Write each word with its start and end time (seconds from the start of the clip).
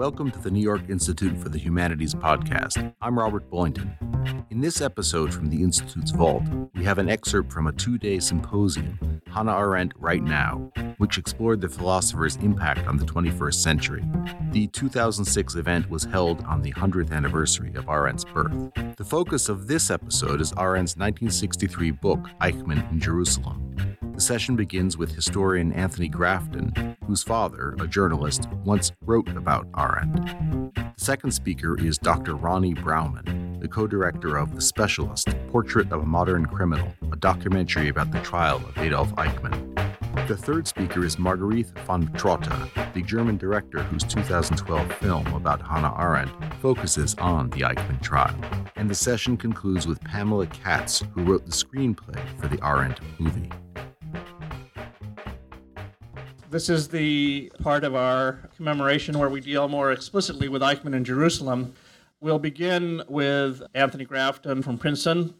Welcome 0.00 0.30
to 0.30 0.38
the 0.38 0.50
New 0.50 0.62
York 0.62 0.88
Institute 0.88 1.36
for 1.36 1.50
the 1.50 1.58
Humanities 1.58 2.14
podcast. 2.14 2.94
I'm 3.02 3.18
Robert 3.18 3.50
Boynton. 3.50 3.94
In 4.48 4.62
this 4.62 4.80
episode 4.80 5.30
from 5.34 5.50
the 5.50 5.62
Institute's 5.62 6.10
Vault, 6.10 6.42
we 6.74 6.84
have 6.84 6.96
an 6.96 7.10
excerpt 7.10 7.52
from 7.52 7.66
a 7.66 7.72
two 7.72 7.98
day 7.98 8.18
symposium, 8.18 9.20
Hannah 9.26 9.58
Arendt 9.58 9.92
Right 9.98 10.22
Now, 10.22 10.72
which 10.96 11.18
explored 11.18 11.60
the 11.60 11.68
philosopher's 11.68 12.36
impact 12.36 12.86
on 12.86 12.96
the 12.96 13.04
21st 13.04 13.54
century. 13.56 14.02
The 14.52 14.68
2006 14.68 15.56
event 15.56 15.90
was 15.90 16.04
held 16.04 16.42
on 16.44 16.62
the 16.62 16.72
100th 16.72 17.12
anniversary 17.12 17.74
of 17.74 17.84
Arendt's 17.84 18.24
birth. 18.24 18.72
The 18.96 19.04
focus 19.04 19.50
of 19.50 19.66
this 19.66 19.90
episode 19.90 20.40
is 20.40 20.52
Arendt's 20.52 20.96
1963 20.96 21.90
book, 21.90 22.20
Eichmann 22.40 22.90
in 22.90 23.00
Jerusalem. 23.00 23.98
The 24.20 24.26
session 24.26 24.54
begins 24.54 24.98
with 24.98 25.14
historian 25.14 25.72
Anthony 25.72 26.06
Grafton, 26.06 26.94
whose 27.06 27.22
father, 27.22 27.74
a 27.80 27.86
journalist, 27.86 28.46
once 28.66 28.92
wrote 29.06 29.30
about 29.30 29.66
Arendt. 29.78 30.26
The 30.74 30.92
second 30.98 31.30
speaker 31.30 31.80
is 31.80 31.96
Dr. 31.96 32.34
Rony 32.34 32.76
Brauman, 32.76 33.58
the 33.62 33.66
co 33.66 33.86
director 33.86 34.36
of 34.36 34.54
The 34.54 34.60
Specialist 34.60 35.28
Portrait 35.48 35.90
of 35.90 36.02
a 36.02 36.06
Modern 36.06 36.44
Criminal, 36.44 36.92
a 37.10 37.16
documentary 37.16 37.88
about 37.88 38.10
the 38.10 38.20
trial 38.20 38.58
of 38.58 38.76
Adolf 38.76 39.10
Eichmann. 39.14 39.74
The 40.28 40.36
third 40.36 40.68
speaker 40.68 41.02
is 41.02 41.18
Marguerite 41.18 41.72
von 41.86 42.08
Trotta, 42.08 42.92
the 42.92 43.00
German 43.00 43.38
director 43.38 43.82
whose 43.84 44.04
2012 44.04 44.92
film 44.96 45.26
about 45.28 45.66
Hannah 45.66 45.94
Arendt 45.98 46.30
focuses 46.60 47.14
on 47.14 47.48
the 47.50 47.60
Eichmann 47.60 48.02
trial. 48.02 48.38
And 48.76 48.90
the 48.90 48.94
session 48.94 49.38
concludes 49.38 49.86
with 49.86 49.98
Pamela 50.02 50.46
Katz, 50.46 51.02
who 51.14 51.22
wrote 51.22 51.46
the 51.46 51.52
screenplay 51.52 52.20
for 52.38 52.48
the 52.48 52.62
Arendt 52.62 53.00
movie. 53.18 53.50
This 56.50 56.68
is 56.68 56.88
the 56.88 57.52
part 57.62 57.84
of 57.84 57.94
our 57.94 58.40
commemoration 58.56 59.16
where 59.16 59.28
we 59.28 59.40
deal 59.40 59.68
more 59.68 59.92
explicitly 59.92 60.48
with 60.48 60.62
Eichmann 60.62 60.96
in 60.96 61.04
Jerusalem. 61.04 61.76
We'll 62.20 62.40
begin 62.40 63.04
with 63.08 63.62
Anthony 63.72 64.04
Grafton 64.04 64.60
from 64.60 64.76
Princeton. 64.76 65.34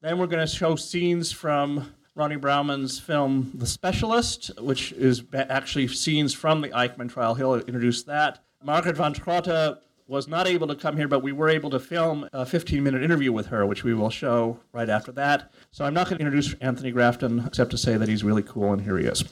Then 0.00 0.18
we're 0.18 0.26
going 0.26 0.44
to 0.44 0.52
show 0.52 0.74
scenes 0.74 1.30
from 1.30 1.92
Rony 2.16 2.40
Brauman's 2.40 2.98
film 2.98 3.52
The 3.54 3.68
Specialist, 3.68 4.50
which 4.58 4.90
is 4.90 5.22
actually 5.32 5.86
scenes 5.86 6.34
from 6.34 6.60
the 6.60 6.70
Eichmann 6.70 7.08
trial. 7.08 7.36
He'll 7.36 7.54
introduce 7.54 8.02
that. 8.02 8.40
Margaret 8.60 8.96
von 8.96 9.14
Trotta 9.14 9.78
was 10.08 10.26
not 10.26 10.48
able 10.48 10.66
to 10.66 10.74
come 10.74 10.96
here, 10.96 11.06
but 11.06 11.22
we 11.22 11.30
were 11.30 11.48
able 11.48 11.70
to 11.70 11.78
film 11.78 12.28
a 12.32 12.44
15 12.44 12.82
minute 12.82 13.04
interview 13.04 13.30
with 13.30 13.46
her, 13.46 13.64
which 13.64 13.84
we 13.84 13.94
will 13.94 14.10
show 14.10 14.58
right 14.72 14.90
after 14.90 15.12
that. 15.12 15.52
So 15.70 15.84
I'm 15.84 15.94
not 15.94 16.08
going 16.08 16.18
to 16.18 16.24
introduce 16.24 16.52
Anthony 16.54 16.90
Grafton 16.90 17.44
except 17.46 17.70
to 17.70 17.78
say 17.78 17.96
that 17.96 18.08
he's 18.08 18.24
really 18.24 18.42
cool, 18.42 18.72
and 18.72 18.82
here 18.82 18.98
he 18.98 19.04
is. 19.04 19.22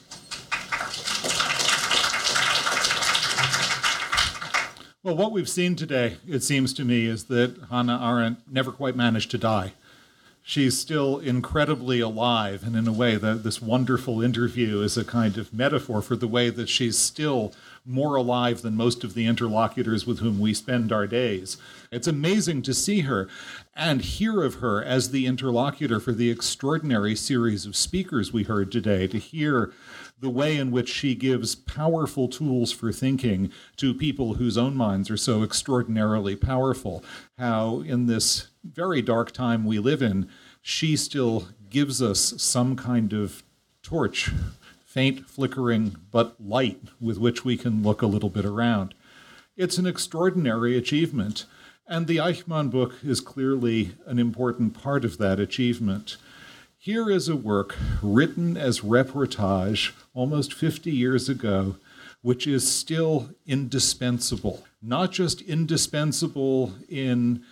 Well, 5.07 5.15
what 5.15 5.31
we've 5.31 5.47
seen 5.47 5.77
today, 5.77 6.17
it 6.27 6.43
seems 6.43 6.73
to 6.73 6.83
me, 6.83 7.05
is 7.05 7.23
that 7.27 7.55
Hannah 7.69 7.97
Arendt 7.97 8.39
never 8.51 8.73
quite 8.73 8.97
managed 8.97 9.31
to 9.31 9.37
die. 9.37 9.71
She's 10.43 10.77
still 10.77 11.19
incredibly 11.19 12.01
alive, 12.01 12.61
and 12.65 12.75
in 12.75 12.89
a 12.89 12.91
way, 12.91 13.15
that 13.15 13.41
this 13.41 13.61
wonderful 13.61 14.21
interview 14.21 14.81
is 14.81 14.97
a 14.97 15.05
kind 15.05 15.37
of 15.37 15.53
metaphor 15.53 16.01
for 16.01 16.17
the 16.17 16.27
way 16.27 16.49
that 16.49 16.67
she's 16.67 16.97
still 16.97 17.53
more 17.87 18.15
alive 18.15 18.61
than 18.61 18.75
most 18.75 19.03
of 19.03 19.13
the 19.13 19.25
interlocutors 19.25 20.05
with 20.05 20.19
whom 20.19 20.39
we 20.39 20.53
spend 20.53 20.91
our 20.91 21.07
days. 21.07 21.57
It's 21.91 22.07
amazing 22.07 22.63
to 22.63 22.73
see 22.73 23.01
her 23.01 23.29
and 23.75 24.01
hear 24.01 24.43
of 24.43 24.55
her 24.55 24.83
as 24.83 25.11
the 25.11 25.25
interlocutor 25.25 25.99
for 25.99 26.11
the 26.11 26.29
extraordinary 26.29 27.15
series 27.15 27.65
of 27.65 27.77
speakers 27.77 28.33
we 28.33 28.43
heard 28.43 28.71
today, 28.71 29.07
to 29.07 29.17
hear 29.17 29.71
the 30.19 30.29
way 30.29 30.57
in 30.57 30.71
which 30.71 30.89
she 30.89 31.15
gives 31.15 31.55
powerful 31.55 32.27
tools 32.27 32.71
for 32.71 32.91
thinking 32.91 33.51
to 33.77 33.93
people 33.93 34.33
whose 34.33 34.57
own 34.57 34.75
minds 34.75 35.09
are 35.09 35.17
so 35.17 35.43
extraordinarily 35.43 36.35
powerful. 36.35 37.03
How, 37.37 37.81
in 37.81 38.07
this 38.07 38.47
very 38.63 39.01
dark 39.01 39.31
time 39.31 39.63
we 39.63 39.79
live 39.79 40.01
in, 40.01 40.27
she 40.61 40.97
still 40.97 41.47
gives 41.69 42.01
us 42.01 42.33
some 42.37 42.75
kind 42.75 43.13
of 43.13 43.43
torch, 43.83 44.31
faint, 44.97 45.29
flickering, 45.29 45.95
but 46.09 46.33
light 46.43 46.81
with 46.99 47.19
which 47.19 47.45
we 47.45 47.55
can 47.55 47.83
look 47.83 48.01
a 48.01 48.07
little 48.07 48.31
bit 48.31 48.43
around. 48.43 48.95
It's 49.55 49.77
an 49.77 49.85
extraordinary 49.85 50.75
achievement, 50.75 51.45
and 51.87 52.07
the 52.07 52.17
Eichmann 52.17 52.71
book 52.71 52.95
is 53.03 53.21
clearly 53.21 53.91
an 54.07 54.17
important 54.17 54.73
part 54.73 55.05
of 55.05 55.19
that 55.19 55.39
achievement. 55.39 56.17
Here 56.79 57.11
is 57.11 57.29
a 57.29 57.35
work 57.35 57.75
written 58.01 58.57
as 58.57 58.79
reportage 58.79 59.91
almost 60.15 60.51
50 60.51 60.89
years 60.89 61.29
ago, 61.29 61.75
which 62.23 62.47
is 62.47 62.67
still 62.67 63.29
indispensable. 63.45 64.65
Not 64.81 65.11
just 65.11 65.41
indispensable 65.41 66.73
in 66.89 67.43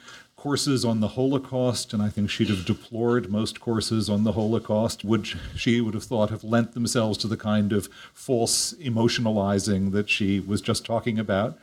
courses 0.45 0.85
on 0.85 1.00
the 1.00 1.07
Holocaust, 1.07 1.91
and 1.91 2.03
I 2.03 2.09
think 2.09 2.29
she'd 2.29 2.50
have 2.50 2.66
deplored 2.66 3.31
most 3.31 3.59
courses 3.59 4.11
on 4.11 4.25
the 4.25 4.33
Holocaust, 4.33 5.03
which 5.03 5.35
she 5.56 5.81
would 5.81 5.95
have 5.95 6.03
thought 6.03 6.29
have 6.29 6.44
lent 6.44 6.75
themselves 6.75 7.17
to 7.17 7.28
the 7.28 7.35
kind 7.35 7.73
of 7.73 7.89
false 8.13 8.73
emotionalizing 8.73 9.91
that 9.94 10.07
she 10.07 10.39
was 10.39 10.61
just 10.61 10.85
talking 10.85 11.17
about. 11.17 11.57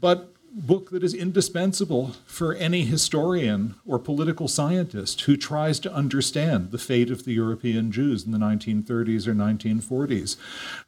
But 0.00 0.32
book 0.50 0.90
that 0.92 1.04
is 1.04 1.12
indispensable 1.12 2.12
for 2.24 2.54
any 2.54 2.84
historian 2.84 3.74
or 3.86 3.98
political 3.98 4.48
scientist 4.48 5.20
who 5.22 5.36
tries 5.36 5.78
to 5.80 5.92
understand 5.92 6.70
the 6.70 6.78
fate 6.78 7.10
of 7.10 7.24
the 7.24 7.34
European 7.34 7.92
Jews 7.92 8.24
in 8.24 8.32
the 8.32 8.38
1930s 8.38 9.26
or 9.26 9.34
1940s. 9.34 10.36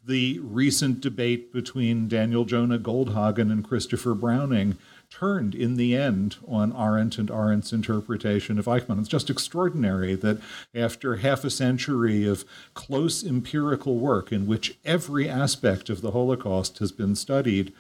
The 0.03 0.39
recent 0.41 1.03
debate 1.03 1.53
between 1.53 2.09
Daniel 2.09 2.47
Jonah 2.47 2.79
Goldhagen 2.79 3.53
and 3.53 3.63
Christopher 3.63 4.15
Browning 4.15 4.79
turned 5.19 5.55
in 5.55 5.77
the 5.77 5.95
end 5.95 6.37
on 6.47 6.73
Arendt 6.73 7.19
and 7.19 7.31
Arendt's 7.31 7.73
interpretation 7.73 8.59
of 8.59 8.65
Eichmann. 8.65 8.99
It's 8.99 9.09
just 9.09 9.31
extraordinary 9.31 10.17
that 10.17 10.41
after 10.75 11.17
half 11.17 11.45
a 11.45 11.51
century 11.51 12.27
of 12.27 12.45
close 12.75 13.25
empirical 13.25 13.97
work 13.97 14.33
in 14.33 14.47
which 14.47 14.77
every 14.85 15.29
aspect 15.29 15.89
of 15.89 16.01
the 16.01 16.11
Holocaust 16.11 16.79
has 16.79 16.91
been 16.91 17.15
studied, 17.15 17.73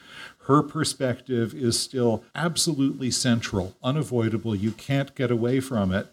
her 0.46 0.62
perspective 0.62 1.54
is 1.54 1.78
still 1.78 2.22
absolutely 2.36 3.10
central, 3.10 3.74
unavoidable. 3.82 4.54
You 4.54 4.70
can't 4.70 5.14
get 5.16 5.32
away 5.32 5.58
from 5.58 5.92
it. 5.92 6.06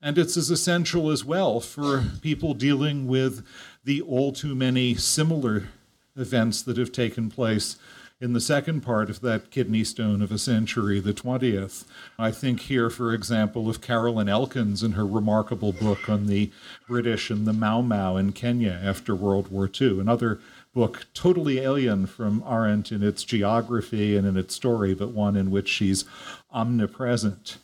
And 0.00 0.16
it's 0.16 0.38
as 0.38 0.50
essential 0.50 1.10
as 1.10 1.22
well 1.24 1.60
for 1.60 2.04
people 2.22 2.54
dealing 2.54 3.06
with 3.06 3.46
the 3.84 4.00
all 4.00 4.32
too 4.32 4.54
many 4.54 4.94
similar 4.94 5.68
events 6.16 6.62
that 6.62 6.78
have 6.78 6.92
taken 6.92 7.30
place 7.30 7.76
in 8.22 8.34
the 8.34 8.40
second 8.40 8.82
part 8.82 9.10
of 9.10 9.20
that 9.20 9.50
kidney 9.50 9.82
stone 9.82 10.22
of 10.22 10.30
a 10.30 10.38
century, 10.38 11.00
the 11.00 11.12
20th. 11.12 11.84
I 12.16 12.30
think 12.30 12.60
here, 12.60 12.88
for 12.88 13.12
example, 13.12 13.68
of 13.68 13.80
Caroline 13.80 14.28
Elkins 14.28 14.84
and 14.84 14.94
her 14.94 15.04
remarkable 15.04 15.72
book 15.72 16.08
on 16.08 16.28
the 16.28 16.52
British 16.86 17.30
and 17.30 17.48
the 17.48 17.52
Mau 17.52 17.80
Mau 17.82 18.16
in 18.16 18.30
Kenya 18.30 18.80
after 18.80 19.16
World 19.16 19.50
War 19.50 19.68
II, 19.68 19.98
another 19.98 20.38
book 20.72 21.06
totally 21.14 21.58
alien 21.58 22.06
from 22.06 22.44
Arendt 22.46 22.92
in 22.92 23.02
its 23.02 23.24
geography 23.24 24.16
and 24.16 24.24
in 24.24 24.36
its 24.36 24.54
story, 24.54 24.94
but 24.94 25.08
one 25.08 25.34
in 25.34 25.50
which 25.50 25.68
she's 25.68 26.04
omnipresent. 26.52 27.58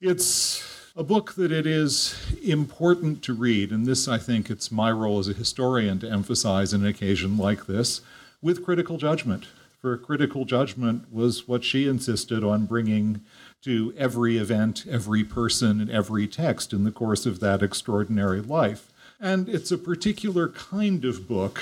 It's 0.00 0.64
a 0.94 1.02
book 1.02 1.32
that 1.32 1.50
it 1.50 1.66
is 1.66 2.14
important 2.44 3.24
to 3.24 3.34
read, 3.34 3.72
and 3.72 3.84
this, 3.84 4.06
I 4.06 4.18
think, 4.18 4.48
it's 4.48 4.70
my 4.70 4.92
role 4.92 5.18
as 5.18 5.28
a 5.28 5.32
historian 5.32 5.98
to 5.98 6.08
emphasize 6.08 6.72
in 6.72 6.82
an 6.82 6.86
occasion 6.86 7.36
like 7.36 7.66
this, 7.66 8.00
with 8.40 8.64
critical 8.64 8.96
judgment. 8.96 9.46
For 9.80 9.96
critical 9.96 10.44
judgment 10.44 11.12
was 11.12 11.46
what 11.46 11.64
she 11.64 11.86
insisted 11.86 12.42
on 12.42 12.66
bringing 12.66 13.22
to 13.62 13.94
every 13.96 14.36
event, 14.36 14.84
every 14.90 15.24
person, 15.24 15.80
and 15.80 15.90
every 15.90 16.26
text 16.26 16.72
in 16.72 16.84
the 16.84 16.90
course 16.90 17.26
of 17.26 17.40
that 17.40 17.62
extraordinary 17.62 18.40
life. 18.40 18.90
And 19.20 19.48
it's 19.48 19.70
a 19.70 19.78
particular 19.78 20.48
kind 20.48 21.04
of 21.04 21.28
book 21.28 21.60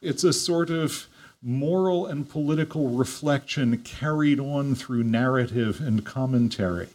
it's 0.00 0.24
a 0.24 0.32
sort 0.32 0.70
of 0.70 1.08
moral 1.42 2.06
and 2.06 2.28
political 2.28 2.88
reflection 2.88 3.78
carried 3.78 4.40
on 4.40 4.74
through 4.74 5.04
narrative 5.04 5.80
and 5.80 6.04
commentary. 6.04 6.88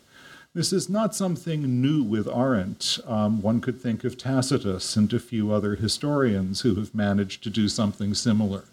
This 0.54 0.72
is 0.72 0.90
not 0.90 1.16
something 1.16 1.82
new 1.82 2.04
with 2.04 2.28
Arendt. 2.28 3.00
Um, 3.08 3.42
one 3.42 3.60
could 3.60 3.82
think 3.82 4.04
of 4.04 4.18
Tacitus 4.18 4.96
and 4.96 5.12
a 5.12 5.20
few 5.20 5.52
other 5.52 5.76
historians 5.76 6.62
who 6.62 6.76
have 6.76 6.94
managed 6.94 7.44
to 7.44 7.50
do 7.50 7.68
something 7.68 8.14
similar. 8.14 8.64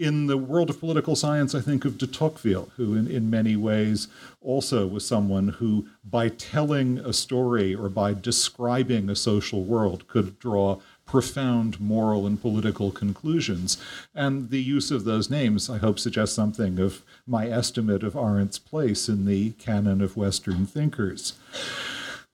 In 0.00 0.28
the 0.28 0.38
world 0.38 0.70
of 0.70 0.80
political 0.80 1.14
science, 1.14 1.54
I 1.54 1.60
think 1.60 1.84
of 1.84 1.98
de 1.98 2.06
Tocqueville, 2.06 2.70
who, 2.78 2.94
in, 2.94 3.06
in 3.06 3.28
many 3.28 3.54
ways, 3.54 4.08
also 4.40 4.86
was 4.86 5.06
someone 5.06 5.48
who, 5.48 5.88
by 6.02 6.30
telling 6.30 6.96
a 7.00 7.12
story 7.12 7.74
or 7.74 7.90
by 7.90 8.14
describing 8.14 9.10
a 9.10 9.14
social 9.14 9.62
world, 9.62 10.08
could 10.08 10.38
draw 10.38 10.80
profound 11.04 11.78
moral 11.78 12.26
and 12.26 12.40
political 12.40 12.90
conclusions. 12.90 13.76
And 14.14 14.48
the 14.48 14.62
use 14.62 14.90
of 14.90 15.04
those 15.04 15.28
names, 15.28 15.68
I 15.68 15.76
hope, 15.76 15.98
suggests 15.98 16.34
something 16.34 16.78
of 16.78 17.02
my 17.26 17.48
estimate 17.48 18.02
of 18.02 18.16
Arendt's 18.16 18.58
place 18.58 19.06
in 19.06 19.26
the 19.26 19.50
canon 19.58 20.00
of 20.00 20.16
Western 20.16 20.64
thinkers. 20.64 21.34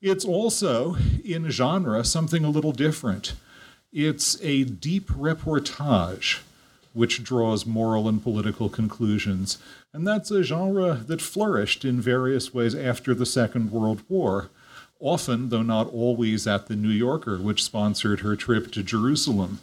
It's 0.01 0.23
also, 0.23 0.95
in 1.21 1.49
genre, 1.49 2.05
something 2.05 2.45
a 2.45 2.49
little 2.49 2.71
different. 2.71 3.33
It's 3.91 4.41
a 4.41 4.63
deep 4.63 5.09
reportage 5.09 6.43
which 6.97 7.23
draws 7.23 7.63
moral 7.63 8.09
and 8.09 8.23
political 8.23 8.69
conclusions. 8.69 9.59
And 9.93 10.07
that's 10.07 10.31
a 10.31 10.41
genre 10.41 10.95
that 11.05 11.21
flourished 11.21 11.85
in 11.85 12.01
various 12.01 12.55
ways 12.55 12.73
after 12.73 13.13
the 13.13 13.25
Second 13.25 13.71
World 13.71 14.01
War 14.09 14.49
often, 14.99 15.49
though 15.49 15.61
not 15.61 15.87
always, 15.93 16.47
at 16.47 16.65
the 16.65 16.75
New 16.75 16.89
Yorker, 16.89 17.37
which 17.37 17.63
sponsored 17.63 18.21
her 18.21 18.35
trip 18.35 18.71
to 18.71 18.81
Jerusalem. 18.81 19.59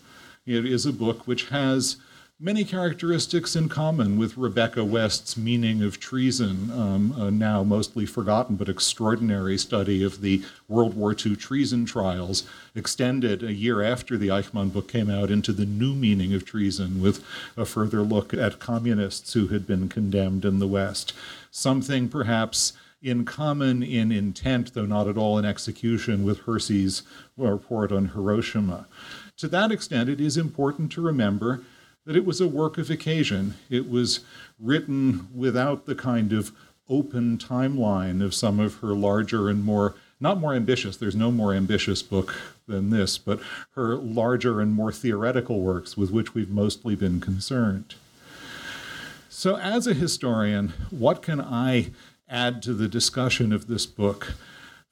It 0.46 0.64
is 0.64 0.86
a 0.86 0.92
book 0.92 1.26
which 1.26 1.48
has 1.48 1.96
many 2.40 2.64
characteristics 2.64 3.54
in 3.54 3.68
common 3.68 4.18
with 4.18 4.36
Rebecca 4.36 4.84
West's 4.84 5.36
Meaning 5.36 5.82
of 5.84 6.00
Treason, 6.00 6.68
um, 6.72 7.14
a 7.16 7.30
now 7.30 7.62
mostly 7.62 8.06
forgotten 8.06 8.56
but 8.56 8.68
extraordinary 8.68 9.56
study 9.56 10.02
of 10.02 10.20
the 10.20 10.42
World 10.66 10.94
War 10.94 11.14
II 11.14 11.36
treason 11.36 11.84
trials, 11.84 12.42
extended 12.74 13.44
a 13.44 13.52
year 13.52 13.82
after 13.82 14.18
the 14.18 14.28
Eichmann 14.28 14.72
book 14.72 14.88
came 14.88 15.08
out 15.08 15.30
into 15.30 15.52
the 15.52 15.64
new 15.64 15.94
meaning 15.94 16.34
of 16.34 16.44
treason 16.44 17.00
with 17.00 17.24
a 17.56 17.64
further 17.64 18.02
look 18.02 18.34
at 18.34 18.58
communists 18.58 19.32
who 19.34 19.46
had 19.48 19.64
been 19.64 19.88
condemned 19.88 20.44
in 20.44 20.58
the 20.58 20.66
West. 20.66 21.12
Something 21.52 22.08
perhaps 22.08 22.72
in 23.00 23.24
common 23.24 23.82
in 23.82 24.10
intent, 24.10 24.74
though 24.74 24.86
not 24.86 25.06
at 25.06 25.16
all 25.16 25.38
in 25.38 25.44
execution, 25.44 26.24
with 26.24 26.40
Hersey's 26.40 27.02
report 27.36 27.92
on 27.92 28.08
Hiroshima. 28.08 28.86
To 29.36 29.46
that 29.48 29.70
extent, 29.70 30.08
it 30.08 30.20
is 30.20 30.36
important 30.36 30.90
to 30.92 31.00
remember 31.00 31.62
that 32.04 32.16
it 32.16 32.24
was 32.24 32.40
a 32.40 32.48
work 32.48 32.78
of 32.78 32.90
occasion. 32.90 33.54
It 33.70 33.88
was 33.88 34.20
written 34.58 35.28
without 35.34 35.86
the 35.86 35.94
kind 35.94 36.32
of 36.32 36.52
open 36.88 37.38
timeline 37.38 38.22
of 38.22 38.34
some 38.34 38.60
of 38.60 38.76
her 38.76 38.94
larger 38.94 39.48
and 39.48 39.64
more, 39.64 39.94
not 40.20 40.38
more 40.38 40.54
ambitious, 40.54 40.96
there's 40.96 41.16
no 41.16 41.30
more 41.30 41.54
ambitious 41.54 42.02
book 42.02 42.34
than 42.68 42.90
this, 42.90 43.16
but 43.16 43.40
her 43.74 43.96
larger 43.96 44.60
and 44.60 44.72
more 44.72 44.92
theoretical 44.92 45.60
works 45.60 45.96
with 45.96 46.10
which 46.10 46.34
we've 46.34 46.50
mostly 46.50 46.94
been 46.94 47.20
concerned. 47.20 47.94
So, 49.28 49.56
as 49.56 49.86
a 49.86 49.94
historian, 49.94 50.72
what 50.90 51.22
can 51.22 51.40
I 51.40 51.90
add 52.28 52.62
to 52.62 52.74
the 52.74 52.88
discussion 52.88 53.52
of 53.52 53.66
this 53.66 53.86
book. 53.86 54.34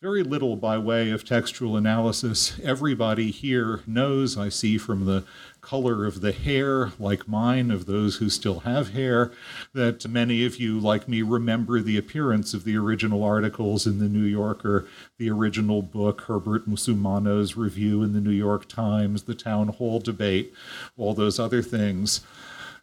Very 0.03 0.25
little 0.25 0.57
by 0.57 0.79
way 0.79 1.11
of 1.11 1.25
textual 1.25 1.77
analysis. 1.77 2.59
Everybody 2.61 3.31
here 3.31 3.83
knows, 3.87 4.37
I 4.37 4.49
see 4.49 4.77
from 4.77 5.07
the 5.07 5.23
color 5.61 6.05
of 6.05 6.23
the 6.23 6.33
hair, 6.33 6.91
like 6.99 7.29
mine, 7.29 7.71
of 7.71 7.87
those 7.87 8.17
who 8.17 8.29
still 8.29 8.61
have 8.61 8.95
hair, 8.95 9.31
that 9.75 10.09
many 10.09 10.45
of 10.45 10.57
you, 10.57 10.81
like 10.81 11.07
me, 11.07 11.23
remember 11.23 11.81
the 11.81 11.97
appearance 11.97 12.53
of 12.53 12.65
the 12.65 12.77
original 12.77 13.23
articles 13.23 13.87
in 13.87 14.01
the 14.01 14.09
New 14.09 14.25
Yorker, 14.25 14.89
the 15.19 15.31
original 15.31 15.83
book, 15.83 16.23
Herbert 16.23 16.67
Musmanno's 16.67 17.57
review 17.57 18.03
in 18.03 18.13
the 18.13 18.21
New 18.21 18.33
York 18.33 18.67
Times, 18.67 19.23
the 19.23 19.37
town 19.37 19.69
hall 19.69 20.01
debate, 20.01 20.53
all 20.99 21.15
those 21.15 21.39
other 21.39 21.63
things 21.63 22.23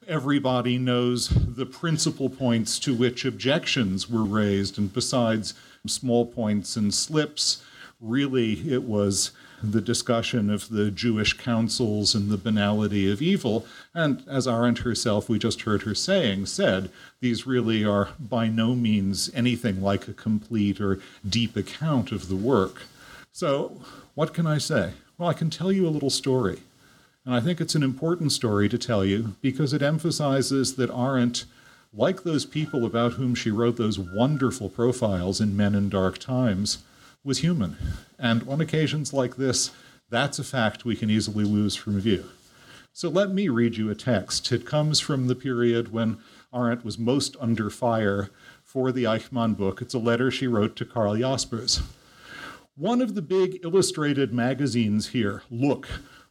everybody 0.08 0.76
knows 0.80 1.30
the 1.30 1.68
principal 1.68 2.30
points 2.30 2.80
to 2.80 2.96
which 2.96 3.26
objections 3.26 4.10
were 4.10 4.24
raised. 4.24 4.80
And 4.80 4.92
besides 4.92 5.54
small 5.88 6.26
points 6.26 6.76
and 6.76 6.94
slips, 6.94 7.64
really 8.00 8.72
it 8.72 8.84
was 8.84 9.32
the 9.62 9.82
discussion 9.82 10.50
of 10.50 10.70
the 10.70 10.90
Jewish 10.90 11.34
councils 11.34 12.16
and 12.16 12.30
the 12.30 12.38
banality 12.38 13.12
of 13.12 13.22
evil. 13.22 13.66
And 13.94 14.24
as 14.28 14.48
Arendt 14.48 14.80
herself, 14.80 15.28
we 15.28 15.38
just 15.38 15.64
heard 15.64 15.84
her 15.84 15.96
saying, 15.96 16.46
said, 16.46 16.90
these 17.20 17.46
really 17.46 17.84
are 17.84 18.10
by 18.20 18.48
no 18.48 18.76
means 18.76 19.30
anything 19.34 19.82
like 19.82 20.08
a 20.08 20.14
complete 20.14 20.80
or 20.80 21.00
deep 21.28 21.58
account 21.58 22.12
of 22.12 22.30
the 22.30 22.36
work. 22.36 22.84
So, 23.32 23.82
what 24.16 24.34
can 24.34 24.48
I 24.48 24.58
say? 24.58 24.94
Well, 25.18 25.30
I 25.30 25.34
can 25.34 25.50
tell 25.50 25.72
you 25.72 25.88
a 25.88 25.90
little 25.90 26.10
story. 26.10 26.60
And 27.26 27.36
I 27.36 27.42
think 27.42 27.60
it's 27.60 27.76
an 27.76 27.84
important 27.84 28.32
story 28.32 28.70
to 28.70 28.78
tell 28.78 29.04
you 29.04 29.36
because 29.42 29.74
it 29.74 29.82
emphasizes 29.82 30.76
that 30.76 30.90
Arendt, 30.90 31.46
like 31.94 32.24
those 32.24 32.46
people 32.46 32.86
about 32.86 33.14
whom 33.14 33.34
she 33.34 33.50
wrote 33.50 33.78
those 33.78 33.98
wonderful 33.98 34.70
profiles 34.70 35.42
in 35.42 35.58
Men 35.58 35.76
in 35.76 35.90
Dark 35.90 36.18
Times, 36.18 36.80
was 37.24 37.40
human. 37.40 37.78
And 38.18 38.48
on 38.48 38.62
occasions 38.62 39.14
like 39.14 39.36
this, 39.36 39.72
that's 40.10 40.40
a 40.40 40.44
fact 40.44 40.86
we 40.86 40.96
can 40.96 41.10
easily 41.10 41.44
lose 41.44 41.76
from 41.76 42.00
view. 42.00 42.26
So 42.94 43.10
let 43.10 43.32
me 43.32 43.50
read 43.50 43.78
you 43.78 43.90
a 43.90 43.96
text. 43.96 44.52
It 44.52 44.66
comes 44.66 45.00
from 45.00 45.28
the 45.28 45.36
period 45.36 45.92
when 45.92 46.18
Arendt 46.54 46.84
was 46.84 46.98
most 46.98 47.36
under 47.40 47.70
fire 47.70 48.30
for 48.64 48.92
the 48.92 49.04
Eichmann 49.04 49.56
book. 49.56 49.82
It's 49.82 49.94
a 49.94 50.00
letter 50.00 50.32
she 50.32 50.48
wrote 50.48 50.76
to 50.78 50.86
Karl 50.86 51.16
Jaspers. 51.16 51.82
One 52.76 53.02
of 53.02 53.14
the 53.14 53.22
big 53.22 53.60
illustrated 53.64 54.34
magazines 54.34 55.10
here, 55.10 55.44
Look, 55.52 55.88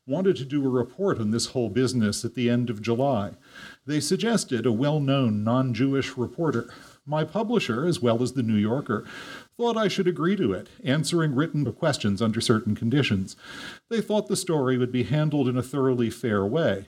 wanted 0.09 0.37
to 0.37 0.45
do 0.45 0.65
a 0.65 0.71
report 0.71 1.21
on 1.21 1.31
this 1.31 1.49
whole 1.49 1.69
business 1.69 2.25
at 2.25 2.35
the 2.35 2.49
end 2.49 2.71
of 2.71 2.81
July. 2.81 3.33
They 3.87 4.01
suggested 4.01 4.65
a 4.65 4.73
well 4.73 5.01
known 5.01 5.45
non 5.45 5.75
Jewish 5.75 6.17
reporter. 6.17 6.73
My 7.05 7.25
publisher, 7.25 7.87
as 7.87 8.01
well 8.01 8.23
as 8.23 8.33
the 8.33 8.43
New 8.43 8.57
Yorker, 8.57 9.07
thought 9.57 9.77
I 9.77 9.89
should 9.89 10.09
agree 10.09 10.37
to 10.37 10.53
it, 10.53 10.69
answering 10.83 11.35
written 11.35 11.71
questions 11.73 12.21
under 12.23 12.41
certain 12.41 12.75
conditions. 12.75 13.37
They 13.91 14.01
thought 14.01 14.29
the 14.29 14.37
story 14.37 14.79
would 14.79 14.93
be 14.93 15.05
handled 15.05 15.49
in 15.49 15.57
a 15.57 15.63
thoroughly 15.63 16.11
fair 16.11 16.45
way. 16.45 16.87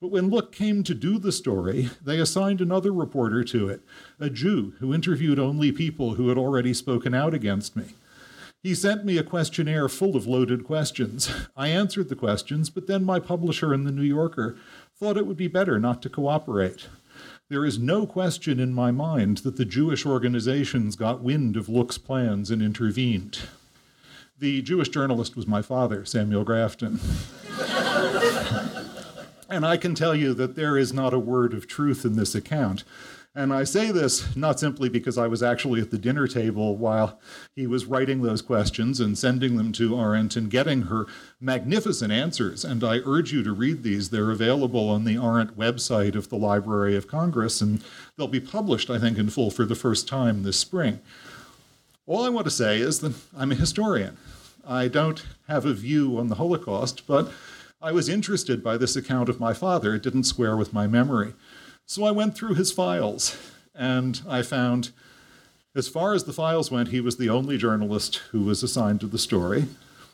But 0.00 0.10
when 0.10 0.28
Look 0.30 0.52
came 0.52 0.82
to 0.84 0.94
do 0.94 1.18
the 1.18 1.32
story, 1.32 1.90
they 2.04 2.20
assigned 2.20 2.60
another 2.60 2.92
reporter 2.92 3.42
to 3.44 3.68
it, 3.68 3.82
a 4.20 4.30
Jew 4.30 4.74
who 4.78 4.94
interviewed 4.94 5.38
only 5.38 5.72
people 5.72 6.14
who 6.14 6.28
had 6.28 6.38
already 6.38 6.74
spoken 6.74 7.14
out 7.14 7.34
against 7.34 7.76
me. 7.76 7.94
He 8.66 8.74
sent 8.74 9.04
me 9.04 9.16
a 9.16 9.22
questionnaire 9.22 9.88
full 9.88 10.16
of 10.16 10.26
loaded 10.26 10.64
questions. 10.64 11.30
I 11.56 11.68
answered 11.68 12.08
the 12.08 12.16
questions, 12.16 12.68
but 12.68 12.88
then 12.88 13.04
my 13.04 13.20
publisher 13.20 13.72
in 13.72 13.84
the 13.84 13.92
New 13.92 14.02
Yorker 14.02 14.56
thought 14.98 15.16
it 15.16 15.24
would 15.24 15.36
be 15.36 15.46
better 15.46 15.78
not 15.78 16.02
to 16.02 16.08
cooperate. 16.08 16.88
There 17.48 17.64
is 17.64 17.78
no 17.78 18.08
question 18.08 18.58
in 18.58 18.74
my 18.74 18.90
mind 18.90 19.36
that 19.38 19.56
the 19.56 19.64
Jewish 19.64 20.04
organizations 20.04 20.96
got 20.96 21.22
wind 21.22 21.56
of 21.56 21.68
Look's 21.68 21.96
plans 21.96 22.50
and 22.50 22.60
intervened. 22.60 23.42
The 24.36 24.62
Jewish 24.62 24.88
journalist 24.88 25.36
was 25.36 25.46
my 25.46 25.62
father, 25.62 26.04
Samuel 26.04 26.42
Grafton. 26.42 26.98
and 29.48 29.64
I 29.64 29.76
can 29.76 29.94
tell 29.94 30.16
you 30.16 30.34
that 30.34 30.56
there 30.56 30.76
is 30.76 30.92
not 30.92 31.14
a 31.14 31.20
word 31.20 31.54
of 31.54 31.68
truth 31.68 32.04
in 32.04 32.16
this 32.16 32.34
account. 32.34 32.82
And 33.36 33.52
I 33.52 33.64
say 33.64 33.92
this 33.92 34.34
not 34.34 34.58
simply 34.58 34.88
because 34.88 35.18
I 35.18 35.26
was 35.26 35.42
actually 35.42 35.82
at 35.82 35.90
the 35.90 35.98
dinner 35.98 36.26
table 36.26 36.74
while 36.74 37.20
he 37.54 37.66
was 37.66 37.84
writing 37.84 38.22
those 38.22 38.40
questions 38.40 38.98
and 38.98 39.16
sending 39.16 39.58
them 39.58 39.72
to 39.72 39.94
Arendt 39.94 40.36
and 40.36 40.50
getting 40.50 40.82
her 40.82 41.04
magnificent 41.38 42.10
answers. 42.10 42.64
And 42.64 42.82
I 42.82 43.00
urge 43.04 43.34
you 43.34 43.42
to 43.42 43.52
read 43.52 43.82
these. 43.82 44.08
They're 44.08 44.30
available 44.30 44.88
on 44.88 45.04
the 45.04 45.18
Arendt 45.18 45.54
website 45.54 46.14
of 46.14 46.30
the 46.30 46.38
Library 46.38 46.96
of 46.96 47.08
Congress, 47.08 47.60
and 47.60 47.84
they'll 48.16 48.26
be 48.26 48.40
published, 48.40 48.88
I 48.88 48.98
think, 48.98 49.18
in 49.18 49.28
full 49.28 49.50
for 49.50 49.66
the 49.66 49.74
first 49.74 50.08
time 50.08 50.42
this 50.42 50.58
spring. 50.58 51.00
All 52.06 52.24
I 52.24 52.30
want 52.30 52.46
to 52.46 52.50
say 52.50 52.78
is 52.78 53.00
that 53.00 53.12
I'm 53.36 53.52
a 53.52 53.56
historian. 53.56 54.16
I 54.66 54.88
don't 54.88 55.26
have 55.46 55.66
a 55.66 55.74
view 55.74 56.16
on 56.16 56.28
the 56.28 56.36
Holocaust, 56.36 57.06
but 57.06 57.30
I 57.82 57.92
was 57.92 58.08
interested 58.08 58.64
by 58.64 58.78
this 58.78 58.96
account 58.96 59.28
of 59.28 59.40
my 59.40 59.52
father. 59.52 59.94
It 59.94 60.02
didn't 60.02 60.24
square 60.24 60.56
with 60.56 60.72
my 60.72 60.86
memory. 60.86 61.34
So 61.88 62.02
I 62.02 62.10
went 62.10 62.34
through 62.34 62.54
his 62.54 62.72
files 62.72 63.38
and 63.72 64.20
I 64.28 64.42
found, 64.42 64.90
as 65.72 65.86
far 65.86 66.14
as 66.14 66.24
the 66.24 66.32
files 66.32 66.68
went, 66.68 66.88
he 66.88 67.00
was 67.00 67.16
the 67.16 67.28
only 67.28 67.56
journalist 67.56 68.16
who 68.32 68.42
was 68.42 68.64
assigned 68.64 68.98
to 69.00 69.06
the 69.06 69.18
story. 69.18 69.66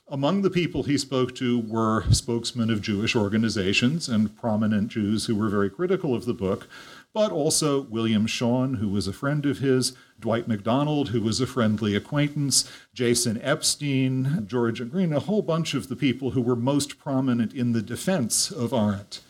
Among 0.07 0.43
the 0.43 0.50
people 0.50 0.83
he 0.83 0.99
spoke 0.99 1.35
to 1.37 1.61
were 1.61 2.05
spokesmen 2.12 2.69
of 2.69 2.83
Jewish 2.83 3.17
organizations 3.17 4.07
and 4.07 4.37
prominent 4.37 4.88
Jews 4.88 5.25
who 5.25 5.35
were 5.35 5.49
very 5.49 5.71
critical 5.71 6.14
of 6.14 6.26
the 6.26 6.35
book, 6.35 6.69
but 7.14 7.33
also 7.33 7.81
William 7.81 8.26
Shawn, 8.26 8.75
who 8.75 8.91
was 8.91 9.09
a 9.09 9.12
friend 9.14 9.47
of 9.47 9.61
his, 9.61 9.97
Dwight 10.21 10.47
MacDonald, 10.47 11.09
who 11.09 11.23
was 11.23 11.41
a 11.41 11.47
friendly 11.47 11.97
acquaintance, 11.97 12.71
Jason 12.93 13.41
Epstein, 13.41 14.45
George 14.47 14.87
Green, 14.91 15.14
a 15.14 15.21
whole 15.21 15.41
bunch 15.41 15.73
of 15.73 15.88
the 15.88 15.97
people 15.97 16.33
who 16.33 16.43
were 16.43 16.55
most 16.55 16.99
prominent 16.99 17.55
in 17.55 17.73
the 17.73 17.81
defense 17.81 18.50
of 18.50 18.75
Arendt. 18.75 19.23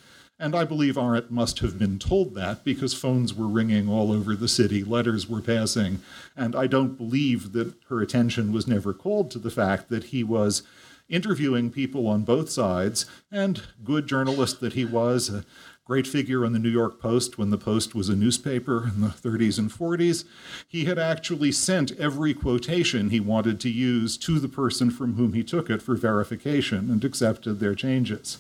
And 0.42 0.56
I 0.56 0.64
believe 0.64 0.99
Arendt 0.99 1.30
must 1.30 1.61
have 1.61 1.78
been 1.78 2.00
told 2.00 2.34
that 2.34 2.64
because 2.64 2.94
phones 2.94 3.32
were 3.32 3.46
ringing 3.46 3.88
all 3.88 4.11
over 4.11 4.34
the 4.34 4.49
city, 4.49 4.82
letters 4.82 5.28
were 5.28 5.40
passing, 5.40 6.02
and 6.37 6.56
I 6.56 6.66
don't 6.66 6.99
believe 6.99 7.52
that 7.52 7.75
her 7.90 8.00
attention 8.00 8.50
was 8.50 8.66
never 8.66 8.92
called 8.92 9.30
to 9.30 9.38
the 9.38 9.52
fact 9.52 9.88
that 9.90 10.06
he 10.06 10.25
was 10.25 10.64
interviewing 11.08 11.70
people 11.70 12.08
on 12.08 12.25
both 12.25 12.50
sides, 12.50 13.06
and 13.30 13.62
good 13.84 14.08
journalist 14.08 14.58
that 14.58 14.72
he 14.72 14.84
was, 14.84 15.30
a 15.30 15.44
great 15.84 16.08
figure 16.08 16.44
on 16.44 16.52
the 16.52 16.58
New 16.58 16.70
York 16.70 17.00
Post 17.00 17.38
when 17.38 17.50
the 17.50 17.56
Post 17.56 17.94
was 17.94 18.08
a 18.08 18.16
newspaper 18.16 18.90
in 18.92 19.00
the 19.00 19.11
30s 19.11 19.61
and 19.61 19.70
40s. 19.70 20.25
He 20.66 20.87
had 20.87 20.99
actually 20.99 21.52
sent 21.52 21.96
every 22.00 22.34
quotation 22.34 23.11
he 23.11 23.20
wanted 23.20 23.61
to 23.61 23.70
use 23.70 24.16
to 24.16 24.40
the 24.40 24.49
person 24.49 24.90
from 24.90 25.14
whom 25.14 25.34
he 25.34 25.44
took 25.44 25.70
it 25.70 25.82
for 25.82 25.94
verification 25.94 26.90
and 26.90 27.04
accepted 27.04 27.61
their 27.61 27.76
changes. 27.76 28.38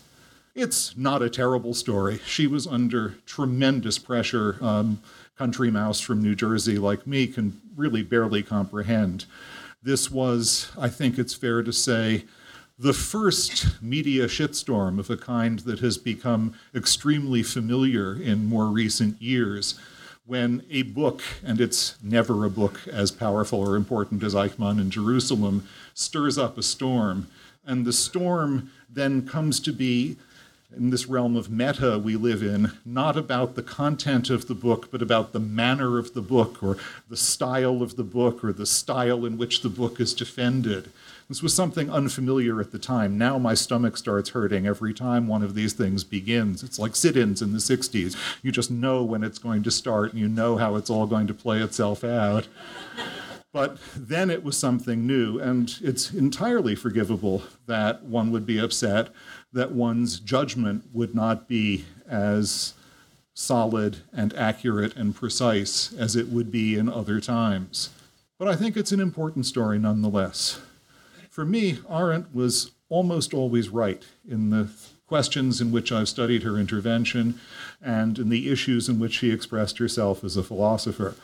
It's 0.54 0.96
not 0.98 1.22
a 1.22 1.30
terrible 1.30 1.72
story. 1.72 2.20
She 2.26 2.46
was 2.46 2.66
under 2.66 3.14
tremendous 3.24 3.98
pressure. 3.98 4.58
Um, 4.60 5.00
country 5.36 5.70
mouse 5.70 5.98
from 5.98 6.22
New 6.22 6.34
Jersey 6.34 6.78
like 6.78 7.06
me 7.06 7.26
can 7.26 7.60
really 7.74 8.02
barely 8.02 8.42
comprehend. 8.42 9.24
This 9.82 10.10
was, 10.10 10.70
I 10.78 10.88
think 10.88 11.18
it's 11.18 11.34
fair 11.34 11.62
to 11.62 11.72
say, 11.72 12.26
the 12.78 12.92
first 12.92 13.82
media 13.82 14.26
shitstorm 14.26 14.98
of 14.98 15.08
a 15.08 15.16
kind 15.16 15.60
that 15.60 15.80
has 15.80 15.96
become 15.96 16.54
extremely 16.74 17.42
familiar 17.42 18.14
in 18.14 18.46
more 18.46 18.66
recent 18.66 19.20
years 19.22 19.78
when 20.26 20.64
a 20.70 20.82
book, 20.82 21.22
and 21.44 21.60
it's 21.60 21.96
never 22.02 22.44
a 22.44 22.50
book 22.50 22.80
as 22.86 23.10
powerful 23.10 23.60
or 23.60 23.74
important 23.74 24.22
as 24.22 24.34
Eichmann 24.34 24.80
in 24.80 24.90
Jerusalem, 24.90 25.66
stirs 25.94 26.38
up 26.38 26.58
a 26.58 26.62
storm. 26.62 27.26
And 27.64 27.84
the 27.84 27.92
storm 27.92 28.70
then 28.88 29.26
comes 29.26 29.58
to 29.60 29.72
be 29.72 30.16
in 30.76 30.90
this 30.90 31.06
realm 31.06 31.36
of 31.36 31.50
meta 31.50 31.98
we 31.98 32.16
live 32.16 32.42
in, 32.42 32.72
not 32.84 33.16
about 33.16 33.54
the 33.54 33.62
content 33.62 34.30
of 34.30 34.48
the 34.48 34.54
book, 34.54 34.90
but 34.90 35.02
about 35.02 35.32
the 35.32 35.40
manner 35.40 35.98
of 35.98 36.14
the 36.14 36.22
book, 36.22 36.62
or 36.62 36.76
the 37.08 37.16
style 37.16 37.82
of 37.82 37.96
the 37.96 38.04
book, 38.04 38.42
or 38.44 38.52
the 38.52 38.66
style 38.66 39.24
in 39.24 39.38
which 39.38 39.62
the 39.62 39.68
book 39.68 40.00
is 40.00 40.14
defended. 40.14 40.90
This 41.28 41.42
was 41.42 41.54
something 41.54 41.90
unfamiliar 41.90 42.60
at 42.60 42.72
the 42.72 42.78
time. 42.78 43.16
Now 43.16 43.38
my 43.38 43.54
stomach 43.54 43.96
starts 43.96 44.30
hurting 44.30 44.66
every 44.66 44.92
time 44.92 45.28
one 45.28 45.42
of 45.42 45.54
these 45.54 45.72
things 45.72 46.04
begins. 46.04 46.62
It's 46.62 46.78
like 46.78 46.94
sit 46.94 47.16
ins 47.16 47.40
in 47.40 47.52
the 47.52 47.58
60s. 47.58 48.16
You 48.42 48.52
just 48.52 48.70
know 48.70 49.02
when 49.02 49.24
it's 49.24 49.38
going 49.38 49.62
to 49.62 49.70
start 49.70 50.12
and 50.12 50.20
you 50.20 50.28
know 50.28 50.56
how 50.56 50.76
it's 50.76 50.90
all 50.90 51.06
going 51.06 51.26
to 51.28 51.34
play 51.34 51.60
itself 51.60 52.04
out. 52.04 52.48
But 53.52 53.76
then 53.94 54.30
it 54.30 54.42
was 54.42 54.56
something 54.56 55.06
new, 55.06 55.38
and 55.38 55.78
it's 55.82 56.10
entirely 56.10 56.74
forgivable 56.74 57.42
that 57.66 58.02
one 58.02 58.30
would 58.30 58.46
be 58.46 58.58
upset 58.58 59.08
that 59.52 59.72
one's 59.72 60.18
judgment 60.18 60.84
would 60.92 61.14
not 61.14 61.48
be 61.48 61.84
as 62.08 62.74
solid 63.34 63.98
and 64.12 64.34
accurate 64.34 64.96
and 64.96 65.14
precise 65.14 65.92
as 65.94 66.16
it 66.16 66.28
would 66.28 66.50
be 66.50 66.76
in 66.76 66.88
other 66.88 67.20
times. 67.20 67.90
But 68.38 68.48
I 68.48 68.56
think 68.56 68.76
it's 68.76 68.92
an 68.92 69.00
important 69.00 69.46
story 69.46 69.78
nonetheless. 69.78 70.60
For 71.30 71.44
me, 71.44 71.78
Arendt 71.88 72.34
was 72.34 72.72
almost 72.88 73.32
always 73.32 73.70
right 73.70 74.02
in 74.28 74.50
the 74.50 74.68
questions 75.06 75.60
in 75.60 75.72
which 75.72 75.92
I've 75.92 76.08
studied 76.08 76.42
her 76.42 76.58
intervention 76.58 77.38
and 77.80 78.18
in 78.18 78.28
the 78.28 78.50
issues 78.50 78.88
in 78.88 78.98
which 78.98 79.14
she 79.14 79.30
expressed 79.30 79.78
herself 79.78 80.24
as 80.24 80.36
a 80.36 80.42
philosopher. 80.42 81.14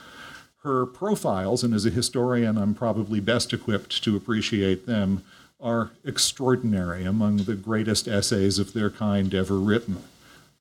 Her 0.63 0.87
profiles, 0.87 1.63
and 1.63 1.73
as 1.73 1.87
a 1.87 1.91
historian, 1.91 2.59
I'm 2.59 2.75
probably 2.75 3.21
best 3.21 3.53
equipped 3.53 4.03
to 4.05 4.17
appreciate 4.17 4.87
them, 4.87 5.25
are 5.61 5.91
extraordinary, 6.05 7.05
among 7.05 7.39
the 7.39 7.55
greatest 7.55 8.07
essays 8.07 8.59
of 8.59 8.73
their 8.73 8.91
kind 8.91 9.35
ever 9.35 9.59
written. 9.59 10.05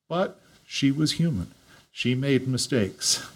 But 0.08 0.40
she 0.66 0.90
was 0.90 1.12
human. 1.12 1.52
She 1.92 2.14
made 2.14 2.48
mistakes. 2.48 3.26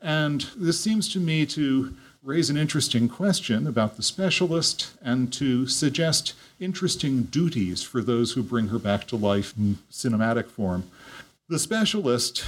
And 0.00 0.46
this 0.56 0.80
seems 0.80 1.08
to 1.12 1.20
me 1.20 1.46
to 1.46 1.94
raise 2.22 2.50
an 2.50 2.56
interesting 2.56 3.08
question 3.08 3.66
about 3.66 3.96
the 3.96 4.02
specialist 4.02 4.92
and 5.02 5.32
to 5.32 5.66
suggest 5.66 6.34
interesting 6.60 7.22
duties 7.24 7.82
for 7.82 8.00
those 8.00 8.32
who 8.32 8.42
bring 8.42 8.68
her 8.68 8.78
back 8.78 9.06
to 9.08 9.16
life 9.16 9.54
in 9.58 9.78
cinematic 9.90 10.46
form. 10.46 10.84
The 11.48 11.58
specialist 11.58 12.44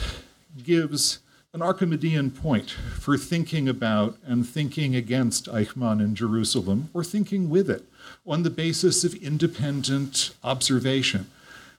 gives 0.62 1.18
an 1.54 1.62
Archimedean 1.62 2.32
point 2.32 2.72
for 2.98 3.16
thinking 3.16 3.68
about 3.68 4.18
and 4.26 4.44
thinking 4.46 4.96
against 4.96 5.46
Eichmann 5.46 6.00
in 6.00 6.16
Jerusalem, 6.16 6.90
or 6.92 7.04
thinking 7.04 7.48
with 7.48 7.70
it 7.70 7.84
on 8.26 8.42
the 8.42 8.50
basis 8.50 9.04
of 9.04 9.14
independent 9.14 10.34
observation. 10.42 11.30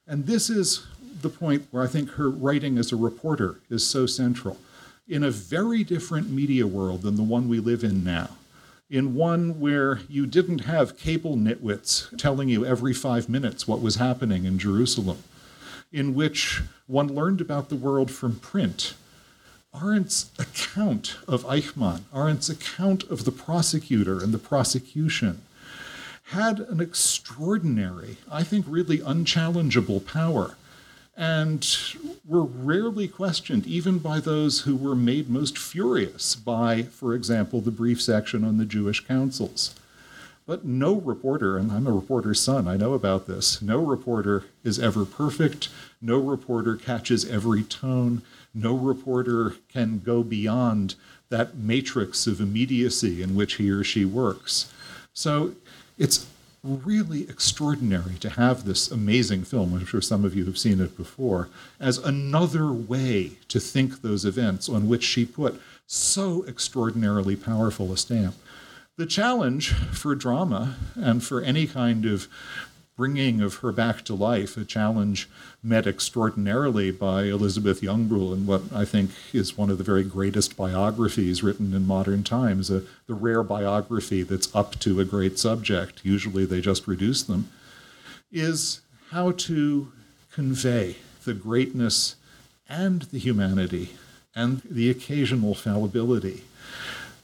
And 0.08 0.28
this 0.28 0.50
is 0.50 0.88
the 1.22 1.30
point 1.30 1.68
where 1.72 1.84
I 1.84 1.88
think 1.88 2.12
her 2.12 2.30
writing 2.30 2.78
as 2.78 2.94
a 2.94 2.96
reporter 2.96 3.58
is 3.70 3.86
so 3.86 4.06
central 4.06 4.58
in 5.10 5.26
a 5.26 5.30
very 5.30 5.84
different 5.84 6.30
media 6.30 6.66
world 6.66 7.02
than 7.02 7.18
the 7.18 7.24
one 7.24 7.50
we 7.50 7.60
live 7.60 7.84
in 7.84 8.02
now. 8.02 8.30
In 8.90 9.14
one 9.14 9.60
where 9.60 10.00
you 10.08 10.26
didn't 10.26 10.60
have 10.60 10.98
cable 10.98 11.36
nitwits 11.36 12.18
telling 12.18 12.48
you 12.48 12.66
every 12.66 12.94
five 12.94 13.28
minutes 13.28 13.68
what 13.68 13.82
was 13.82 13.96
happening 13.96 14.46
in 14.46 14.58
Jerusalem, 14.58 15.22
in 15.92 16.16
which 16.16 16.62
one 16.88 17.14
learned 17.14 17.42
about 17.42 17.68
the 17.68 17.76
world 17.76 18.10
from 18.10 18.40
print. 18.40 18.94
Arendt's 19.82 20.32
account 20.40 21.18
of 21.28 21.44
Eichmann, 21.46 22.02
Arendt's 22.14 22.50
account 22.50 23.04
of 23.10 23.26
the 23.26 23.32
prosecutor 23.32 24.22
and 24.22 24.34
the 24.34 24.38
prosecution, 24.38 25.42
had 26.30 26.60
an 26.60 26.80
extraordinary, 26.80 28.18
I 28.32 28.44
think 28.44 28.66
really 28.68 29.00
unchallengeable 29.00 30.06
power 30.06 30.56
and 31.18 31.66
were 32.28 32.44
rarely 32.44 33.08
questioned, 33.08 33.66
even 33.66 34.00
by 34.00 34.20
those 34.20 34.62
who 34.62 34.76
were 34.76 34.96
made 34.96 35.30
most 35.30 35.58
furious 35.58 36.36
by, 36.36 36.84
for 36.84 37.14
example, 37.14 37.62
the 37.62 37.72
brief 37.72 38.02
section 38.02 38.44
on 38.44 38.58
the 38.58 38.66
Jewish 38.66 39.06
councils. 39.06 39.76
But 40.46 40.66
no 40.66 40.96
reporter, 40.96 41.58
and 41.58 41.72
I'm 41.72 41.88
a 41.88 41.92
reporter's 41.92 42.40
son, 42.40 42.68
I 42.68 42.78
know 42.78 42.94
about 42.94 43.28
this, 43.28 43.62
no 43.62 43.80
reporter 43.80 44.44
is 44.64 44.78
ever 44.78 45.06
perfect. 45.06 45.70
No 46.02 46.20
reporter 46.20 46.76
catches 46.76 47.28
every 47.28 47.64
tone. 47.64 48.22
No 48.56 48.74
reporter 48.74 49.56
can 49.68 50.00
go 50.00 50.24
beyond 50.24 50.96
that 51.30 51.58
matrix 51.58 52.26
of 52.26 52.40
immediacy 52.40 53.22
in 53.22 53.36
which 53.36 53.56
he 53.56 53.70
or 53.70 53.84
she 53.84 54.06
works. 54.06 54.72
So 55.14 55.54
it's 55.98 56.28
really 56.64 57.30
extraordinary 57.30 58.16
to 58.16 58.30
have 58.30 58.66
this 58.66 58.90
amazing 58.90 59.44
film, 59.44 59.74
I'm 59.74 59.86
sure 59.86 60.02
some 60.02 60.26
of 60.26 60.36
you 60.36 60.46
have 60.46 60.58
seen 60.58 60.80
it 60.80 60.98
before, 60.98 61.50
as 61.80 61.98
another 62.00 62.72
way 62.72 63.34
to 63.50 63.60
think 63.60 64.02
those 64.02 64.26
events 64.26 64.68
on 64.68 64.88
which 64.88 65.04
she 65.04 65.26
put 65.26 65.62
so 65.86 66.44
extraordinarily 66.48 67.36
powerful 67.36 67.92
a 67.94 67.98
stamp. 67.98 68.36
The 68.98 69.06
challenge 69.06 69.74
for 69.74 70.16
drama 70.16 70.78
and 70.96 71.24
for 71.24 71.42
any 71.42 71.68
kind 71.68 72.06
of 72.06 72.28
bringing 72.96 73.42
of 73.42 73.56
her 73.56 73.72
back 73.72 74.04
to 74.04 74.16
life, 74.16 74.56
a 74.56 74.64
challenge 74.64 75.30
met 75.62 75.86
extraordinarily 75.86 76.92
by 76.92 77.24
Elizabeth 77.24 77.84
Young-Bruehl 77.84 78.34
in 78.34 78.46
what 78.46 78.62
I 78.74 78.86
think 78.86 79.12
is 79.34 79.58
one 79.58 79.70
of 79.70 79.78
the 79.78 79.84
very 79.84 80.04
greatest 80.04 80.56
biographies 80.56 81.44
written 81.44 81.74
in 81.74 81.86
modern 81.86 82.24
times, 82.24 82.70
a, 82.72 82.84
the 83.08 83.14
rare 83.14 83.44
biography 83.44 84.24
that's 84.24 84.54
up 84.56 84.80
to 84.80 85.00
a 85.00 85.06
great 85.06 85.38
subject. 85.38 86.02
Usually 86.04 86.46
they 86.46 86.62
just 86.62 86.88
reduce 86.88 87.24
them, 87.24 87.50
is 88.32 88.82
how 89.12 89.32
to 89.32 89.92
convey 90.32 90.96
the 91.26 91.34
greatness 91.34 92.16
and 92.70 93.04
the 93.04 93.20
humanity 93.20 93.92
and 94.34 94.62
the 94.70 94.90
occasional 94.90 95.54
fallibility. 95.54 96.44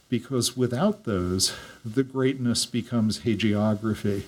Because 0.09 0.57
without 0.57 1.05
those, 1.05 1.55
the 1.85 2.03
greatness 2.03 2.65
becomes 2.65 3.19
hagiography 3.19 4.23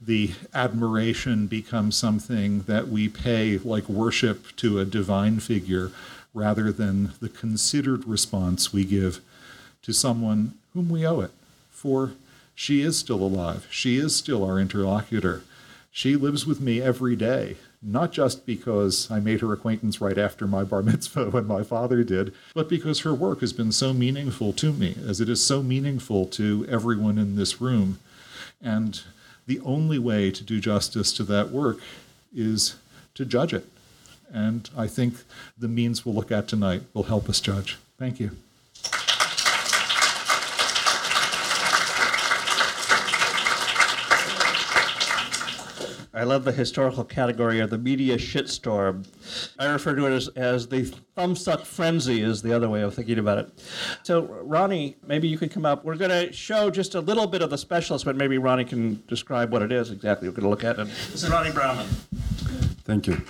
the 0.00 0.32
admiration 0.54 1.46
becomes 1.46 1.96
something 1.96 2.62
that 2.62 2.88
we 2.88 3.08
pay 3.08 3.58
like 3.58 3.88
worship 3.88 4.56
to 4.56 4.78
a 4.78 4.84
divine 4.84 5.38
figure 5.40 5.92
rather 6.32 6.72
than 6.72 7.12
the 7.20 7.28
considered 7.28 8.06
response 8.06 8.72
we 8.72 8.84
give 8.84 9.20
to 9.82 9.92
someone 9.92 10.54
whom 10.72 10.88
we 10.88 11.06
owe 11.06 11.20
it. 11.20 11.30
For 11.70 12.12
she 12.54 12.82
is 12.82 12.98
still 12.98 13.22
alive, 13.22 13.66
she 13.70 13.96
is 13.96 14.16
still 14.16 14.44
our 14.44 14.58
interlocutor. 14.58 15.42
She 15.90 16.16
lives 16.16 16.46
with 16.46 16.60
me 16.60 16.80
every 16.80 17.16
day, 17.16 17.56
not 17.82 18.12
just 18.12 18.46
because 18.46 19.10
I 19.10 19.18
made 19.18 19.40
her 19.40 19.52
acquaintance 19.52 20.00
right 20.00 20.16
after 20.18 20.46
my 20.46 20.62
bar 20.62 20.82
mitzvah 20.82 21.30
when 21.30 21.46
my 21.46 21.62
father 21.62 22.04
did, 22.04 22.32
but 22.54 22.68
because 22.68 23.00
her 23.00 23.12
work 23.12 23.40
has 23.40 23.52
been 23.52 23.72
so 23.72 23.92
meaningful 23.92 24.52
to 24.54 24.72
me, 24.72 24.96
as 25.06 25.20
it 25.20 25.28
is 25.28 25.42
so 25.44 25.62
meaningful 25.62 26.26
to 26.26 26.64
everyone 26.68 27.18
in 27.18 27.36
this 27.36 27.60
room. 27.60 27.98
And 28.62 29.02
the 29.50 29.60
only 29.64 29.98
way 29.98 30.30
to 30.30 30.44
do 30.44 30.60
justice 30.60 31.12
to 31.12 31.24
that 31.24 31.50
work 31.50 31.80
is 32.32 32.76
to 33.14 33.24
judge 33.24 33.52
it. 33.52 33.66
And 34.32 34.70
I 34.76 34.86
think 34.86 35.14
the 35.58 35.66
means 35.66 36.06
we'll 36.06 36.14
look 36.14 36.30
at 36.30 36.46
tonight 36.46 36.82
will 36.94 37.02
help 37.02 37.28
us 37.28 37.40
judge. 37.40 37.76
Thank 37.98 38.20
you. 38.20 38.30
I 46.20 46.24
love 46.24 46.44
the 46.44 46.52
historical 46.52 47.02
category 47.02 47.60
of 47.60 47.70
the 47.70 47.78
media 47.78 48.18
shitstorm. 48.18 49.06
I 49.58 49.64
refer 49.64 49.94
to 49.94 50.04
it 50.04 50.12
as, 50.12 50.28
as 50.36 50.68
the 50.68 50.82
thumbsuck 51.16 51.64
frenzy, 51.64 52.20
is 52.20 52.42
the 52.42 52.52
other 52.52 52.68
way 52.68 52.82
of 52.82 52.92
thinking 52.94 53.18
about 53.18 53.38
it. 53.38 53.64
So, 54.02 54.24
Rony, 54.44 54.96
maybe 55.06 55.28
you 55.28 55.38
could 55.38 55.50
come 55.50 55.64
up. 55.64 55.82
We're 55.82 55.96
going 55.96 56.10
to 56.10 56.30
show 56.30 56.68
just 56.70 56.94
a 56.94 57.00
little 57.00 57.26
bit 57.26 57.40
of 57.40 57.48
the 57.48 57.56
specialist, 57.56 58.04
but 58.04 58.16
maybe 58.16 58.36
Rony 58.36 58.68
can 58.68 59.02
describe 59.08 59.50
what 59.50 59.62
it 59.62 59.72
is 59.72 59.90
exactly 59.90 60.28
we're 60.28 60.34
going 60.34 60.42
to 60.42 60.50
look 60.50 60.62
at. 60.62 60.78
It. 60.78 60.88
this 61.10 61.22
is 61.22 61.30
Rony 61.30 61.52
Brauman. 61.52 61.86
Thank 62.84 63.06
you. 63.06 63.22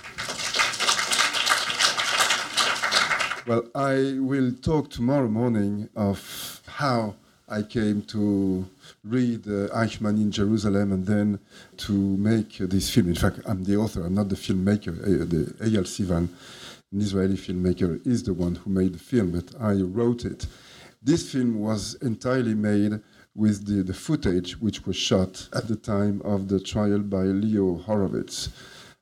Well, 3.47 3.69
I 3.73 4.19
will 4.19 4.51
talk 4.51 4.89
tomorrow 4.89 5.29
morning 5.29 5.87
of 5.95 6.61
how 6.67 7.15
I 7.47 7.61
came 7.61 8.01
to 8.01 8.67
read 9.03 9.47
uh, 9.47 9.67
Eichmann 9.69 10.17
in 10.17 10.31
Jerusalem 10.31 10.91
and 10.91 11.05
then 11.05 11.39
to 11.77 11.91
make 11.91 12.57
this 12.59 12.89
film. 12.89 13.09
In 13.09 13.15
fact, 13.15 13.39
I'm 13.45 13.63
the 13.63 13.75
author, 13.77 14.05
I'm 14.05 14.13
not 14.13 14.29
the 14.29 14.35
filmmaker. 14.35 14.95
The 15.01 15.65
Eyal 15.65 15.85
Sivan, 15.85 16.29
an 16.91 17.01
Israeli 17.01 17.35
filmmaker, 17.35 18.05
is 18.05 18.23
the 18.23 18.33
one 18.33 18.55
who 18.55 18.69
made 18.69 18.93
the 18.93 18.99
film, 18.99 19.31
but 19.31 19.59
I 19.59 19.73
wrote 19.73 20.25
it. 20.25 20.45
This 21.01 21.31
film 21.31 21.59
was 21.59 21.95
entirely 21.95 22.53
made 22.53 23.01
with 23.33 23.65
the, 23.65 23.81
the 23.81 23.93
footage 23.93 24.59
which 24.59 24.85
was 24.85 24.97
shot 24.97 25.47
at 25.53 25.67
the 25.67 25.75
time 25.75 26.21
of 26.23 26.47
the 26.47 26.59
trial 26.59 26.99
by 26.99 27.23
Leo 27.23 27.79
Hurwitz. 27.79 28.49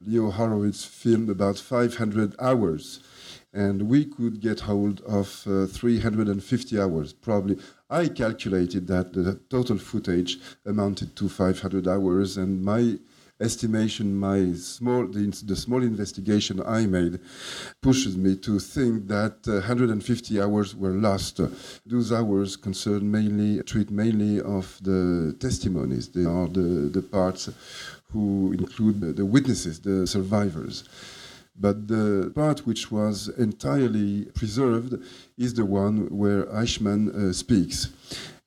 Leo 0.05 0.31
Hurwitz 0.31 0.85
filmed 0.85 1.29
about 1.29 1.57
500 1.57 2.35
hours 2.39 3.01
and 3.53 3.83
we 3.83 4.05
could 4.05 4.39
get 4.41 4.61
hold 4.61 5.01
of 5.01 5.43
uh, 5.47 5.65
350 5.65 6.79
hours. 6.79 7.13
Probably 7.13 7.57
i 7.89 8.07
calculated 8.07 8.87
that 8.87 9.13
the 9.13 9.39
total 9.49 9.77
footage 9.77 10.37
amounted 10.65 11.15
to 11.15 11.27
500 11.27 11.87
hours 11.87 12.37
and 12.37 12.63
my 12.63 12.99
estimation 13.41 14.15
my 14.15 14.53
small 14.53 15.07
the, 15.07 15.25
the 15.45 15.55
small 15.55 15.81
investigation 15.81 16.61
i 16.65 16.85
made 16.85 17.19
pushes 17.81 18.17
me 18.17 18.35
to 18.35 18.59
think 18.59 19.07
that 19.07 19.37
uh, 19.47 19.53
150 19.53 20.41
hours 20.41 20.75
were 20.75 20.91
lost. 20.91 21.39
Those 21.85 22.11
hours 22.11 22.57
concern 22.57 23.09
mainly 23.09 23.63
treat 23.63 23.89
mainly 23.89 24.41
of 24.41 24.77
the 24.83 25.35
testimonies. 25.39 26.09
They 26.09 26.25
are 26.25 26.47
the, 26.47 26.89
the 26.91 27.01
parts 27.01 27.49
who 28.11 28.51
include 28.51 29.15
the 29.15 29.25
witnesses 29.25 29.79
the 29.79 30.05
survivors 30.05 30.83
but 31.59 31.87
the 31.87 32.31
part 32.33 32.65
which 32.65 32.91
was 32.91 33.27
entirely 33.37 34.25
preserved 34.33 34.95
is 35.37 35.53
the 35.53 35.65
one 35.65 36.07
where 36.07 36.45
Eichmann 36.45 37.09
uh, 37.13 37.33
speaks. 37.33 37.89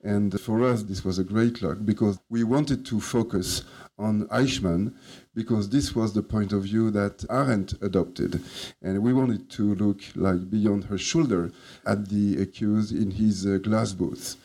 And 0.02 0.38
for 0.40 0.64
us, 0.64 0.82
this 0.82 1.04
was 1.04 1.18
a 1.18 1.24
great 1.24 1.62
luck 1.62 1.78
because 1.84 2.18
we 2.28 2.42
wanted 2.42 2.84
to 2.86 3.00
focus 3.00 3.62
on 3.98 4.26
Eichmann 4.28 4.94
because 5.34 5.68
this 5.68 5.94
was 5.94 6.12
the 6.12 6.22
point 6.22 6.52
of 6.52 6.64
view 6.64 6.90
that 6.90 7.24
Arendt 7.30 7.74
adopted. 7.82 8.42
And 8.82 9.02
we 9.02 9.12
wanted 9.12 9.48
to 9.50 9.74
look 9.76 10.00
like 10.16 10.50
beyond 10.50 10.84
her 10.84 10.98
shoulder 10.98 11.52
at 11.86 12.08
the 12.08 12.42
accused 12.42 12.92
in 12.92 13.12
his 13.12 13.46
uh, 13.46 13.58
glass 13.58 13.92
booth. 13.92 14.36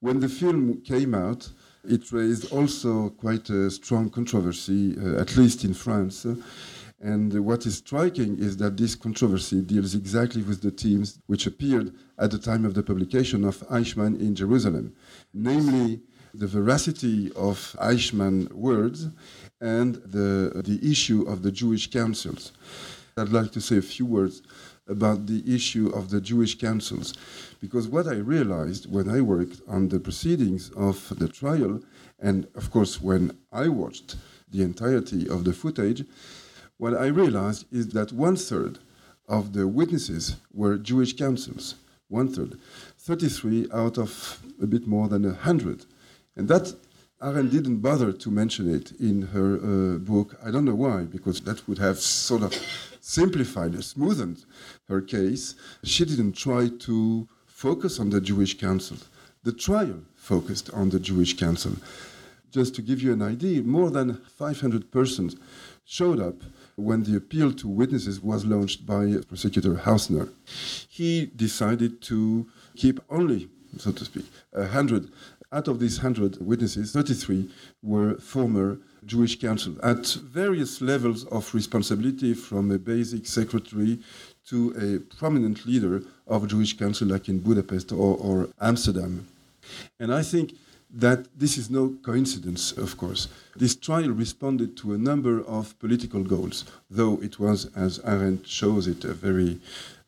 When 0.00 0.20
the 0.20 0.28
film 0.28 0.82
came 0.82 1.14
out, 1.14 1.48
it 1.84 2.12
raised 2.12 2.52
also 2.52 3.10
quite 3.10 3.48
a 3.50 3.70
strong 3.70 4.10
controversy, 4.10 4.96
uh, 4.98 5.20
at 5.20 5.36
least 5.36 5.64
in 5.64 5.74
France. 5.74 6.26
And 7.02 7.44
what 7.44 7.66
is 7.66 7.78
striking 7.78 8.38
is 8.38 8.56
that 8.58 8.76
this 8.76 8.94
controversy 8.94 9.60
deals 9.60 9.96
exactly 9.96 10.40
with 10.40 10.62
the 10.62 10.70
themes 10.70 11.18
which 11.26 11.48
appeared 11.48 11.92
at 12.16 12.30
the 12.30 12.38
time 12.38 12.64
of 12.64 12.74
the 12.74 12.82
publication 12.84 13.44
of 13.44 13.58
Eichmann 13.68 14.20
in 14.20 14.36
Jerusalem, 14.36 14.94
namely 15.34 16.00
the 16.32 16.46
veracity 16.46 17.32
of 17.32 17.74
Eichmann 17.80 18.52
words 18.52 19.08
and 19.60 19.96
the, 19.96 20.62
the 20.64 20.78
issue 20.88 21.22
of 21.22 21.42
the 21.42 21.50
Jewish 21.50 21.90
councils. 21.90 22.52
I'd 23.16 23.30
like 23.30 23.50
to 23.52 23.60
say 23.60 23.78
a 23.78 23.82
few 23.82 24.06
words 24.06 24.42
about 24.86 25.26
the 25.26 25.42
issue 25.52 25.88
of 25.88 26.10
the 26.10 26.20
Jewish 26.20 26.56
councils, 26.56 27.14
because 27.60 27.88
what 27.88 28.06
I 28.06 28.14
realized 28.14 28.90
when 28.90 29.08
I 29.08 29.20
worked 29.20 29.60
on 29.66 29.88
the 29.88 29.98
proceedings 29.98 30.70
of 30.70 31.12
the 31.18 31.28
trial, 31.28 31.80
and 32.20 32.46
of 32.54 32.70
course 32.70 33.02
when 33.02 33.36
I 33.52 33.68
watched 33.68 34.16
the 34.48 34.62
entirety 34.62 35.28
of 35.28 35.44
the 35.44 35.52
footage, 35.52 36.04
what 36.82 36.94
I 36.94 37.06
realized 37.06 37.66
is 37.70 37.90
that 37.90 38.10
one 38.10 38.34
third 38.34 38.80
of 39.28 39.52
the 39.52 39.68
witnesses 39.68 40.34
were 40.52 40.76
Jewish 40.76 41.12
councils. 41.12 41.76
One 42.08 42.26
third. 42.26 42.58
33 42.98 43.68
out 43.72 43.98
of 43.98 44.42
a 44.60 44.66
bit 44.66 44.88
more 44.88 45.06
than 45.08 45.22
100. 45.22 45.86
And 46.34 46.48
that, 46.48 46.74
Arendt 47.22 47.52
didn't 47.52 47.82
bother 47.82 48.12
to 48.12 48.30
mention 48.32 48.68
it 48.74 48.90
in 48.98 49.22
her 49.28 49.50
uh, 49.58 49.98
book. 49.98 50.36
I 50.44 50.50
don't 50.50 50.64
know 50.64 50.74
why, 50.74 51.04
because 51.04 51.40
that 51.42 51.68
would 51.68 51.78
have 51.78 52.00
sort 52.00 52.42
of 52.42 52.52
simplified, 53.00 53.74
smoothened 53.74 54.44
her 54.88 55.00
case. 55.00 55.54
She 55.84 56.04
didn't 56.04 56.32
try 56.32 56.68
to 56.80 57.28
focus 57.46 58.00
on 58.00 58.10
the 58.10 58.20
Jewish 58.20 58.58
council. 58.58 58.96
The 59.44 59.52
trial 59.52 60.00
focused 60.16 60.68
on 60.70 60.90
the 60.90 60.98
Jewish 60.98 61.36
council. 61.36 61.74
Just 62.50 62.74
to 62.74 62.82
give 62.82 63.00
you 63.00 63.12
an 63.12 63.22
idea, 63.22 63.62
more 63.62 63.90
than 63.90 64.16
500 64.36 64.90
persons 64.90 65.36
showed 65.84 66.18
up 66.18 66.42
when 66.76 67.02
the 67.02 67.16
appeal 67.16 67.52
to 67.52 67.68
witnesses 67.68 68.20
was 68.20 68.44
launched 68.44 68.86
by 68.86 69.16
prosecutor 69.28 69.74
Hausner. 69.74 70.28
He 70.88 71.26
decided 71.26 72.00
to 72.02 72.46
keep 72.76 73.00
only, 73.10 73.48
so 73.78 73.92
to 73.92 74.04
speak, 74.04 74.26
100. 74.52 75.10
Out 75.52 75.68
of 75.68 75.80
these 75.80 76.02
100 76.02 76.40
witnesses, 76.40 76.92
33 76.92 77.50
were 77.82 78.14
former 78.14 78.78
Jewish 79.04 79.38
counsel 79.38 79.74
at 79.82 80.06
various 80.06 80.80
levels 80.80 81.24
of 81.26 81.54
responsibility, 81.54 82.32
from 82.32 82.70
a 82.70 82.78
basic 82.78 83.26
secretary 83.26 83.98
to 84.46 84.74
a 84.78 85.14
prominent 85.16 85.66
leader 85.66 86.02
of 86.26 86.48
Jewish 86.48 86.76
council, 86.78 87.08
like 87.08 87.28
in 87.28 87.38
Budapest 87.40 87.92
or, 87.92 88.16
or 88.16 88.48
Amsterdam. 88.60 89.28
And 90.00 90.12
I 90.12 90.22
think 90.22 90.54
that 90.92 91.26
this 91.38 91.56
is 91.56 91.70
no 91.70 91.96
coincidence, 92.02 92.72
of 92.72 92.96
course. 92.98 93.28
This 93.56 93.74
trial 93.74 94.10
responded 94.10 94.76
to 94.78 94.92
a 94.92 94.98
number 94.98 95.42
of 95.44 95.78
political 95.78 96.22
goals, 96.22 96.64
though 96.90 97.20
it 97.22 97.38
was, 97.40 97.70
as 97.74 97.98
Arendt 98.00 98.46
shows 98.46 98.86
it, 98.86 99.04
a 99.04 99.14
very 99.14 99.58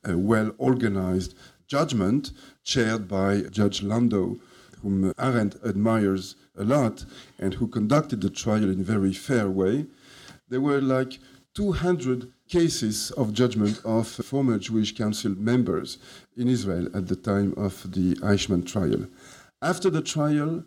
uh, 0.08 0.18
well 0.18 0.52
organized 0.58 1.34
judgment 1.66 2.32
chaired 2.62 3.08
by 3.08 3.40
Judge 3.50 3.82
Landau, 3.82 4.36
whom 4.82 5.14
Arendt 5.18 5.56
admires 5.64 6.36
a 6.56 6.64
lot 6.64 7.04
and 7.38 7.54
who 7.54 7.66
conducted 7.66 8.20
the 8.20 8.30
trial 8.30 8.70
in 8.70 8.80
a 8.80 8.84
very 8.84 9.12
fair 9.12 9.48
way. 9.48 9.86
There 10.50 10.60
were 10.60 10.82
like 10.82 11.18
200 11.54 12.30
cases 12.48 13.10
of 13.12 13.32
judgment 13.32 13.80
of 13.84 14.06
former 14.06 14.58
Jewish 14.58 14.94
council 14.94 15.34
members 15.38 15.98
in 16.36 16.48
Israel 16.48 16.88
at 16.94 17.08
the 17.08 17.16
time 17.16 17.54
of 17.56 17.90
the 17.92 18.16
Eichmann 18.16 18.66
trial. 18.66 19.06
After 19.62 19.88
the 19.88 20.02
trial, 20.02 20.64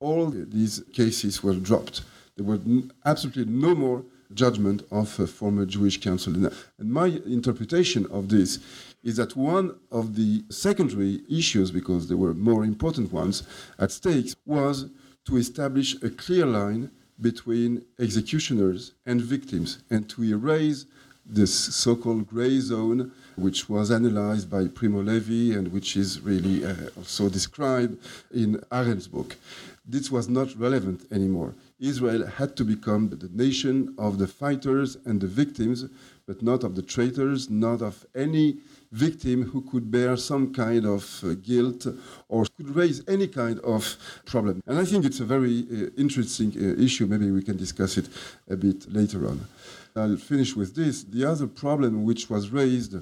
all 0.00 0.26
these 0.30 0.82
cases 0.92 1.42
were 1.42 1.54
dropped. 1.54 2.02
There 2.36 2.44
were 2.44 2.60
absolutely 3.04 3.46
no 3.46 3.74
more 3.74 4.04
judgment 4.34 4.82
of 4.90 5.18
a 5.20 5.26
former 5.26 5.64
Jewish 5.64 6.00
council. 6.00 6.34
And 6.78 6.92
my 6.92 7.06
interpretation 7.26 8.06
of 8.06 8.28
this 8.28 8.58
is 9.02 9.16
that 9.16 9.36
one 9.36 9.78
of 9.92 10.16
the 10.16 10.44
secondary 10.50 11.20
issues, 11.30 11.70
because 11.70 12.08
there 12.08 12.16
were 12.16 12.34
more 12.34 12.64
important 12.64 13.12
ones 13.12 13.44
at 13.78 13.92
stake, 13.92 14.34
was 14.44 14.86
to 15.26 15.36
establish 15.36 15.94
a 16.02 16.10
clear 16.10 16.44
line 16.44 16.90
between 17.20 17.84
executioners 17.98 18.92
and 19.06 19.20
victims 19.20 19.78
and 19.90 20.08
to 20.10 20.24
erase 20.24 20.86
this 21.24 21.52
so 21.52 21.96
called 21.96 22.26
gray 22.28 22.60
zone, 22.60 23.10
which 23.36 23.68
was 23.68 23.90
analyzed 23.90 24.50
by 24.50 24.66
Primo 24.68 25.02
Levi 25.02 25.56
and 25.56 25.72
which 25.72 25.96
is 25.96 26.20
really 26.20 26.64
uh, 26.64 26.74
also 26.96 27.28
described 27.28 27.98
in 28.32 28.56
Arendt's 28.70 29.08
book 29.08 29.36
this 29.86 30.10
was 30.10 30.28
not 30.28 30.54
relevant 30.58 31.06
anymore. 31.12 31.54
Israel 31.78 32.26
had 32.26 32.56
to 32.56 32.64
become 32.64 33.08
the 33.08 33.30
nation 33.32 33.94
of 33.98 34.18
the 34.18 34.26
fighters 34.26 34.96
and 35.04 35.20
the 35.20 35.26
victims, 35.26 35.84
but 36.26 36.42
not 36.42 36.64
of 36.64 36.74
the 36.74 36.82
traitors, 36.82 37.48
not 37.48 37.82
of 37.82 38.04
any 38.14 38.56
victim 38.90 39.42
who 39.42 39.60
could 39.62 39.90
bear 39.90 40.16
some 40.16 40.52
kind 40.52 40.84
of 40.86 41.22
uh, 41.22 41.34
guilt 41.34 41.86
or 42.28 42.46
could 42.56 42.74
raise 42.74 43.06
any 43.08 43.28
kind 43.28 43.60
of 43.60 43.96
problem. 44.24 44.62
And 44.66 44.78
I 44.78 44.84
think 44.84 45.04
it's 45.04 45.20
a 45.20 45.24
very 45.24 45.66
uh, 45.70 45.90
interesting 45.96 46.52
uh, 46.56 46.82
issue. 46.82 47.06
Maybe 47.06 47.30
we 47.30 47.42
can 47.42 47.56
discuss 47.56 47.96
it 47.96 48.08
a 48.48 48.56
bit 48.56 48.90
later 48.92 49.28
on. 49.28 49.46
I'll 49.94 50.16
finish 50.16 50.56
with 50.56 50.74
this. 50.74 51.04
The 51.04 51.24
other 51.24 51.46
problem 51.46 52.04
which 52.04 52.28
was 52.28 52.50
raised 52.50 52.96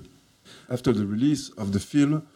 after 0.69 0.93
the 0.93 1.07
release 1.07 1.49
of 1.51 1.73
the 1.73 1.81
film 1.81 2.27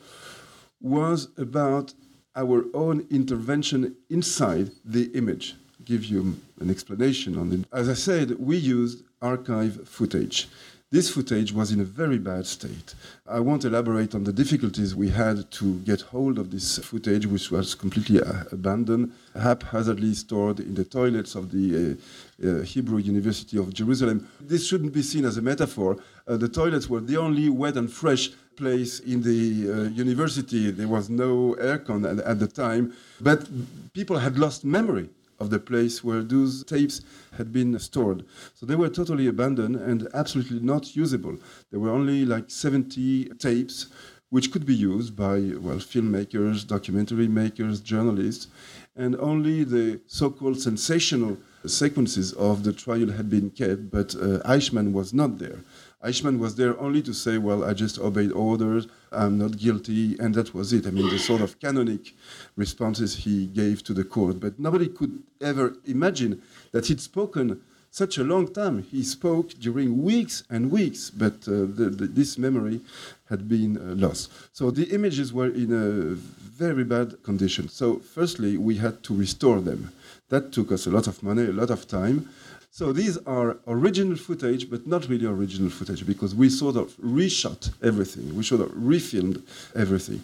was 0.80 1.28
about 1.36 1.94
our 2.38 2.64
own 2.72 3.06
intervention 3.10 3.96
inside 4.08 4.70
the 4.84 5.10
image. 5.14 5.56
Give 5.84 6.04
you 6.04 6.38
an 6.60 6.70
explanation 6.70 7.36
on 7.36 7.52
it. 7.52 7.60
As 7.72 7.88
I 7.88 7.94
said, 7.94 8.38
we 8.38 8.56
used 8.56 9.02
archive 9.20 9.88
footage. 9.88 10.48
this 10.90 11.10
footage 11.10 11.52
was 11.52 11.70
in 11.70 11.80
a 11.80 11.84
very 11.84 12.16
bad 12.18 12.46
state. 12.46 12.94
I 13.26 13.40
won't 13.40 13.66
elaborate 13.66 14.14
on 14.14 14.24
the 14.24 14.32
difficulties 14.32 14.94
we 14.94 15.10
had 15.10 15.50
to 15.58 15.80
get 15.80 16.00
hold 16.00 16.38
of 16.38 16.50
this 16.50 16.78
footage, 16.78 17.26
which 17.26 17.50
was 17.50 17.74
completely 17.74 18.22
uh, 18.22 18.44
abandoned, 18.52 19.12
haphazardly 19.34 20.14
stored 20.14 20.60
in 20.60 20.74
the 20.74 20.84
toilets 20.84 21.34
of 21.34 21.50
the 21.50 21.98
uh, 22.42 22.48
uh, 22.48 22.62
Hebrew 22.62 22.98
University 22.98 23.58
of 23.58 23.74
Jerusalem. 23.74 24.26
This 24.40 24.66
shouldn't 24.66 24.94
be 24.94 25.02
seen 25.02 25.26
as 25.26 25.36
a 25.36 25.42
metaphor. 25.42 25.98
Uh, 26.26 26.38
the 26.38 26.48
toilets 26.48 26.88
were 26.88 27.00
the 27.00 27.18
only 27.18 27.50
wet 27.50 27.76
and 27.76 27.92
fresh 27.92 28.30
place 28.58 29.00
in 29.00 29.22
the 29.22 29.42
uh, 29.70 29.74
university. 30.04 30.70
There 30.70 30.88
was 30.88 31.08
no 31.08 31.56
aircon 31.60 32.00
at, 32.10 32.18
at 32.24 32.38
the 32.40 32.48
time, 32.48 32.92
but 33.20 33.48
people 33.94 34.18
had 34.18 34.38
lost 34.38 34.64
memory 34.64 35.08
of 35.40 35.50
the 35.50 35.60
place 35.60 36.02
where 36.02 36.22
those 36.22 36.64
tapes 36.64 37.00
had 37.36 37.52
been 37.52 37.78
stored. 37.78 38.24
So 38.54 38.66
they 38.66 38.74
were 38.74 38.88
totally 38.88 39.28
abandoned 39.28 39.76
and 39.76 40.08
absolutely 40.12 40.60
not 40.60 40.96
usable. 40.96 41.36
There 41.70 41.80
were 41.80 41.90
only 41.90 42.24
like 42.24 42.50
70 42.50 43.30
tapes 43.38 43.86
which 44.30 44.50
could 44.52 44.66
be 44.66 44.74
used 44.74 45.16
by 45.16 45.36
well 45.66 45.80
filmmakers, 45.92 46.66
documentary 46.66 47.28
makers, 47.28 47.80
journalists, 47.80 48.48
and 48.94 49.16
only 49.16 49.64
the 49.64 50.00
so-called 50.06 50.60
sensational 50.60 51.38
sequences 51.66 52.32
of 52.34 52.62
the 52.64 52.72
trial 52.72 53.10
had 53.10 53.30
been 53.30 53.50
kept, 53.50 53.90
but 53.90 54.14
uh, 54.16 54.40
Eichmann 54.44 54.92
was 54.92 55.14
not 55.14 55.38
there. 55.38 55.60
Eichmann 56.04 56.38
was 56.38 56.54
there 56.54 56.78
only 56.78 57.02
to 57.02 57.12
say, 57.12 57.38
well, 57.38 57.64
I 57.64 57.72
just 57.74 57.98
obeyed 57.98 58.30
orders, 58.32 58.86
I'm 59.10 59.36
not 59.38 59.56
guilty, 59.56 60.16
and 60.20 60.34
that 60.36 60.54
was 60.54 60.72
it. 60.72 60.86
I 60.86 60.90
mean, 60.90 61.08
the 61.08 61.18
sort 61.18 61.40
of 61.40 61.58
canonic 61.58 62.14
responses 62.54 63.16
he 63.16 63.46
gave 63.46 63.82
to 63.84 63.92
the 63.92 64.04
court. 64.04 64.38
But 64.38 64.60
nobody 64.60 64.88
could 64.88 65.22
ever 65.40 65.74
imagine 65.86 66.40
that 66.70 66.86
he'd 66.86 67.00
spoken 67.00 67.60
such 67.90 68.18
a 68.18 68.22
long 68.22 68.52
time. 68.52 68.82
He 68.82 69.02
spoke 69.02 69.50
during 69.54 70.02
weeks 70.04 70.44
and 70.48 70.70
weeks, 70.70 71.10
but 71.10 71.48
uh, 71.48 71.66
the, 71.78 71.90
the, 71.98 72.06
this 72.06 72.38
memory 72.38 72.80
had 73.28 73.48
been 73.48 73.76
uh, 73.76 73.94
lost. 73.94 74.30
So 74.52 74.70
the 74.70 74.84
images 74.94 75.32
were 75.32 75.48
in 75.48 75.72
a 75.72 76.14
very 76.14 76.84
bad 76.84 77.22
condition. 77.22 77.68
So, 77.68 77.98
firstly, 77.98 78.56
we 78.56 78.76
had 78.76 79.02
to 79.04 79.14
restore 79.14 79.60
them. 79.60 79.92
That 80.28 80.52
took 80.52 80.70
us 80.70 80.86
a 80.86 80.90
lot 80.90 81.06
of 81.06 81.22
money, 81.22 81.44
a 81.44 81.52
lot 81.52 81.70
of 81.70 81.88
time. 81.88 82.28
So 82.70 82.92
these 82.92 83.16
are 83.18 83.56
original 83.66 84.16
footage, 84.16 84.70
but 84.70 84.86
not 84.86 85.08
really 85.08 85.26
original 85.26 85.70
footage 85.70 86.06
because 86.06 86.34
we 86.34 86.48
sort 86.48 86.76
of 86.76 86.96
reshot 86.98 87.72
everything. 87.82 88.36
We 88.36 88.44
sort 88.44 88.60
of 88.60 88.70
refilmed 88.72 89.42
everything. 89.74 90.22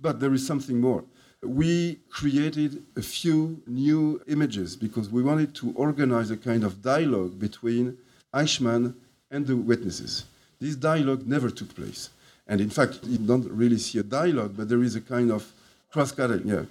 But 0.00 0.20
there 0.20 0.32
is 0.32 0.46
something 0.46 0.80
more. 0.80 1.04
We 1.42 1.98
created 2.08 2.84
a 2.96 3.02
few 3.02 3.62
new 3.66 4.22
images 4.28 4.76
because 4.76 5.10
we 5.10 5.22
wanted 5.22 5.54
to 5.56 5.72
organize 5.72 6.30
a 6.30 6.36
kind 6.36 6.62
of 6.62 6.82
dialogue 6.82 7.40
between 7.40 7.98
Eichmann 8.32 8.94
and 9.30 9.46
the 9.46 9.56
witnesses. 9.56 10.24
This 10.60 10.76
dialogue 10.76 11.26
never 11.26 11.50
took 11.50 11.74
place. 11.74 12.10
And 12.46 12.60
in 12.60 12.70
fact, 12.70 13.00
you 13.04 13.18
don't 13.18 13.50
really 13.50 13.78
see 13.78 13.98
a 13.98 14.02
dialogue, 14.02 14.54
but 14.56 14.68
there 14.68 14.82
is 14.82 14.94
a 14.94 15.00
kind 15.00 15.32
of 15.32 15.52
cross-cutting, 15.90 16.46
yeah, 16.46 16.62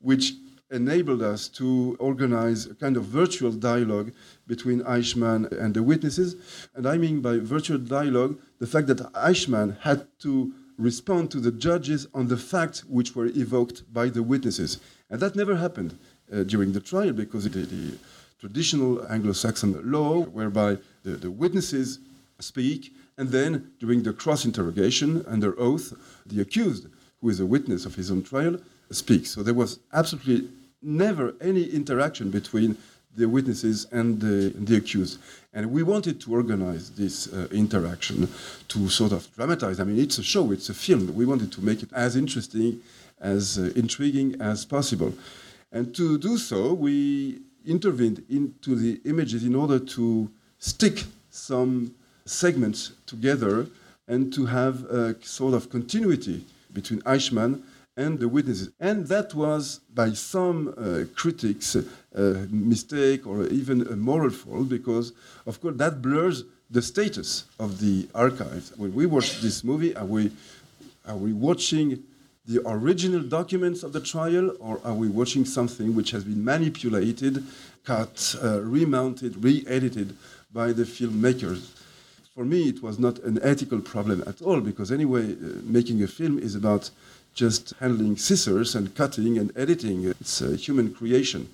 which 0.00 0.34
enabled 0.70 1.22
us 1.22 1.48
to 1.48 1.96
organize 1.98 2.66
a 2.66 2.74
kind 2.74 2.96
of 2.96 3.04
virtual 3.04 3.52
dialogue 3.52 4.12
between 4.46 4.82
Eichmann 4.82 5.50
and 5.52 5.74
the 5.74 5.82
witnesses. 5.82 6.36
And 6.74 6.86
I 6.86 6.96
mean 6.96 7.20
by 7.20 7.38
virtual 7.38 7.78
dialogue 7.78 8.38
the 8.58 8.66
fact 8.66 8.86
that 8.88 9.12
Eichmann 9.12 9.78
had 9.80 10.06
to 10.20 10.52
respond 10.78 11.30
to 11.30 11.40
the 11.40 11.52
judges 11.52 12.06
on 12.14 12.28
the 12.28 12.36
facts 12.36 12.84
which 12.84 13.14
were 13.14 13.26
evoked 13.26 13.92
by 13.92 14.08
the 14.08 14.22
witnesses. 14.22 14.80
And 15.10 15.20
that 15.20 15.36
never 15.36 15.56
happened 15.56 15.98
uh, 16.32 16.44
during 16.44 16.72
the 16.72 16.80
trial 16.80 17.12
because 17.12 17.44
the 17.44 17.98
traditional 18.38 19.06
Anglo 19.12 19.32
Saxon 19.32 19.78
law, 19.90 20.22
whereby 20.22 20.78
the, 21.02 21.10
the 21.10 21.30
witnesses 21.30 21.98
speak, 22.38 22.94
and 23.18 23.28
then 23.28 23.70
during 23.78 24.02
the 24.02 24.14
cross 24.14 24.46
interrogation 24.46 25.24
under 25.26 25.58
oath, 25.60 25.92
the 26.24 26.40
accused, 26.40 26.86
who 27.20 27.28
is 27.28 27.40
a 27.40 27.44
witness 27.46 27.84
of 27.84 27.94
his 27.94 28.10
own 28.10 28.22
trial, 28.22 28.56
speaks. 28.90 29.30
So 29.30 29.42
there 29.42 29.54
was 29.54 29.78
absolutely 29.92 30.48
never 30.82 31.34
any 31.40 31.64
interaction 31.64 32.30
between 32.30 32.76
the 33.16 33.28
witnesses 33.28 33.86
and 33.90 34.20
the, 34.20 34.52
the 34.56 34.76
accused. 34.76 35.18
And 35.52 35.72
we 35.72 35.82
wanted 35.82 36.20
to 36.20 36.32
organize 36.32 36.90
this 36.90 37.32
uh, 37.32 37.48
interaction 37.50 38.28
to 38.68 38.88
sort 38.88 39.12
of 39.12 39.28
dramatize. 39.34 39.80
I 39.80 39.84
mean, 39.84 39.98
it's 39.98 40.18
a 40.18 40.22
show, 40.22 40.52
it's 40.52 40.68
a 40.68 40.74
film. 40.74 41.14
We 41.14 41.26
wanted 41.26 41.50
to 41.52 41.60
make 41.60 41.82
it 41.82 41.92
as 41.92 42.16
interesting, 42.16 42.80
as 43.20 43.58
uh, 43.58 43.72
intriguing 43.74 44.40
as 44.40 44.64
possible. 44.64 45.12
And 45.72 45.94
to 45.96 46.18
do 46.18 46.38
so, 46.38 46.72
we 46.72 47.40
intervened 47.66 48.24
into 48.30 48.74
the 48.74 49.00
images 49.04 49.44
in 49.44 49.54
order 49.54 49.78
to 49.78 50.30
stick 50.58 51.04
some 51.30 51.94
segments 52.24 52.92
together 53.06 53.66
and 54.06 54.32
to 54.32 54.46
have 54.46 54.84
a 54.84 55.16
sort 55.22 55.54
of 55.54 55.68
continuity 55.70 56.44
between 56.72 57.00
Eichmann 57.02 57.62
and 58.00 58.18
the 58.18 58.28
witnesses. 58.28 58.70
And 58.80 59.06
that 59.08 59.34
was, 59.34 59.80
by 59.94 60.12
some 60.12 60.58
uh, 60.68 61.04
critics, 61.14 61.76
a 61.76 62.22
mistake 62.50 63.26
or 63.26 63.46
even 63.48 63.86
a 63.86 63.96
moral 63.96 64.30
fault 64.30 64.68
because, 64.68 65.12
of 65.46 65.60
course, 65.60 65.76
that 65.76 66.00
blurs 66.00 66.44
the 66.70 66.80
status 66.80 67.44
of 67.58 67.78
the 67.80 68.08
archives. 68.14 68.72
When 68.76 68.94
we 68.94 69.04
watch 69.06 69.40
this 69.40 69.62
movie, 69.62 69.94
are 69.96 70.06
we, 70.06 70.30
are 71.06 71.16
we 71.16 71.32
watching 71.32 72.02
the 72.46 72.62
original 72.66 73.20
documents 73.20 73.82
of 73.82 73.92
the 73.92 74.00
trial 74.00 74.56
or 74.60 74.80
are 74.82 74.94
we 74.94 75.08
watching 75.08 75.44
something 75.44 75.94
which 75.94 76.10
has 76.12 76.24
been 76.24 76.42
manipulated, 76.42 77.44
cut, 77.84 78.34
uh, 78.42 78.60
remounted, 78.62 79.44
re 79.44 79.62
edited 79.66 80.16
by 80.52 80.72
the 80.72 80.84
filmmakers? 80.84 81.76
For 82.34 82.44
me, 82.44 82.68
it 82.68 82.82
was 82.82 82.98
not 82.98 83.18
an 83.18 83.38
ethical 83.42 83.80
problem 83.80 84.24
at 84.26 84.40
all 84.40 84.60
because, 84.60 84.90
anyway, 84.90 85.32
uh, 85.32 85.60
making 85.64 86.02
a 86.02 86.06
film 86.06 86.38
is 86.38 86.54
about 86.54 86.90
just 87.34 87.74
handling 87.80 88.16
scissors 88.16 88.74
and 88.74 88.94
cutting 88.94 89.38
and 89.38 89.52
editing. 89.56 90.04
It's 90.04 90.40
a 90.40 90.56
human 90.56 90.92
creation. 90.92 91.48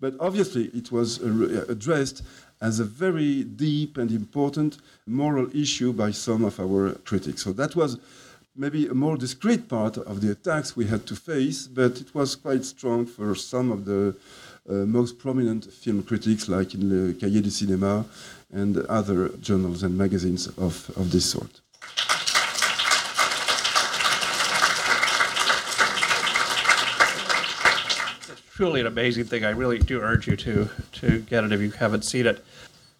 But 0.00 0.14
obviously, 0.20 0.66
it 0.74 0.92
was 0.92 1.18
addressed 1.18 2.22
as 2.60 2.80
a 2.80 2.84
very 2.84 3.44
deep 3.44 3.98
and 3.98 4.10
important 4.10 4.78
moral 5.06 5.48
issue 5.54 5.92
by 5.92 6.10
some 6.10 6.44
of 6.44 6.58
our 6.60 6.92
critics. 7.04 7.42
So 7.42 7.52
that 7.52 7.76
was 7.76 7.98
maybe 8.56 8.88
a 8.88 8.94
more 8.94 9.16
discreet 9.16 9.68
part 9.68 9.96
of 9.96 10.20
the 10.20 10.32
attacks 10.32 10.76
we 10.76 10.86
had 10.86 11.06
to 11.06 11.14
face, 11.14 11.66
but 11.66 12.00
it 12.00 12.14
was 12.14 12.34
quite 12.34 12.64
strong 12.64 13.06
for 13.06 13.34
some 13.34 13.70
of 13.70 13.84
the 13.84 14.16
uh, 14.68 14.72
most 14.72 15.18
prominent 15.18 15.72
film 15.72 16.02
critics, 16.02 16.48
like 16.48 16.74
in 16.74 16.88
Le 16.90 17.14
Cahiers 17.14 17.42
du 17.42 17.50
Cinéma 17.50 18.04
and 18.52 18.78
other 18.86 19.28
journals 19.40 19.82
and 19.82 19.96
magazines 19.96 20.48
of, 20.58 20.90
of 20.96 21.12
this 21.12 21.30
sort. 21.30 21.60
Truly 28.58 28.80
an 28.80 28.88
amazing 28.88 29.26
thing. 29.26 29.44
I 29.44 29.50
really 29.50 29.78
do 29.78 30.00
urge 30.00 30.26
you 30.26 30.34
to 30.38 30.68
to 30.94 31.20
get 31.20 31.44
it 31.44 31.52
if 31.52 31.60
you 31.60 31.70
haven't 31.70 32.04
seen 32.04 32.26
it. 32.26 32.44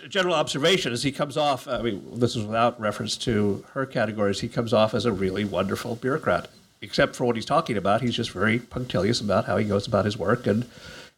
General 0.09 0.37
observation 0.37 0.93
as 0.93 1.03
he 1.03 1.11
comes 1.11 1.37
off. 1.37 1.67
I 1.67 1.83
mean, 1.83 2.01
this 2.15 2.37
is 2.37 2.45
without 2.45 2.81
reference 2.81 3.17
to 3.17 3.65
her 3.73 3.85
categories. 3.85 4.39
He 4.39 4.47
comes 4.47 4.73
off 4.73 4.95
as 4.95 5.05
a 5.05 5.11
really 5.11 5.45
wonderful 5.45 5.97
bureaucrat, 5.97 6.49
except 6.81 7.17
for 7.17 7.25
what 7.25 7.35
he's 7.35 7.45
talking 7.45 7.77
about. 7.77 8.03
He's 8.03 8.15
just 8.15 8.31
very 8.31 8.61
punctilious 8.61 9.21
about 9.21 9.47
how 9.47 9.57
he 9.57 9.65
goes 9.65 9.89
about 9.89 10.05
his 10.05 10.17
work, 10.17 10.47
and 10.47 10.65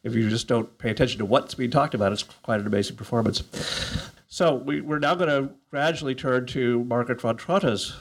if 0.03 0.15
you 0.15 0.27
just 0.27 0.47
don't 0.47 0.75
pay 0.79 0.89
attention 0.89 1.19
to 1.19 1.25
what's 1.25 1.53
being 1.53 1.69
talked 1.69 1.93
about, 1.93 2.11
it's 2.11 2.23
quite 2.23 2.59
an 2.59 2.65
amazing 2.65 2.95
performance. 2.95 3.43
So 4.27 4.55
we, 4.55 4.79
are 4.79 4.99
now 4.99 5.13
going 5.13 5.29
to 5.29 5.53
gradually 5.69 6.15
turn 6.15 6.47
to 6.47 6.83
Margaret 6.85 7.21
von 7.21 7.37
Trotta's 7.37 7.95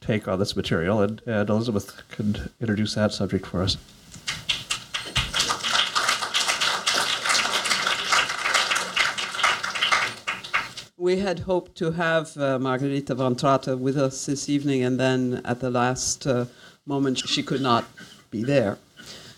take 0.00 0.26
on 0.26 0.40
this 0.40 0.56
material, 0.56 1.00
and, 1.02 1.22
and 1.24 1.48
Elizabeth 1.48 2.02
can 2.08 2.50
introduce 2.60 2.96
that 2.96 3.12
subject 3.12 3.46
for 3.46 3.62
us. 3.62 3.76
We 11.04 11.18
had 11.18 11.40
hoped 11.40 11.76
to 11.76 11.90
have 11.90 12.34
uh, 12.38 12.58
Margarita 12.58 13.14
von 13.14 13.36
Trotta 13.36 13.76
with 13.76 13.98
us 13.98 14.24
this 14.24 14.48
evening, 14.48 14.82
and 14.82 14.98
then 14.98 15.42
at 15.44 15.60
the 15.60 15.68
last 15.68 16.26
uh, 16.26 16.46
moment, 16.86 17.18
she 17.18 17.42
could 17.42 17.60
not 17.60 17.84
be 18.30 18.42
there. 18.42 18.78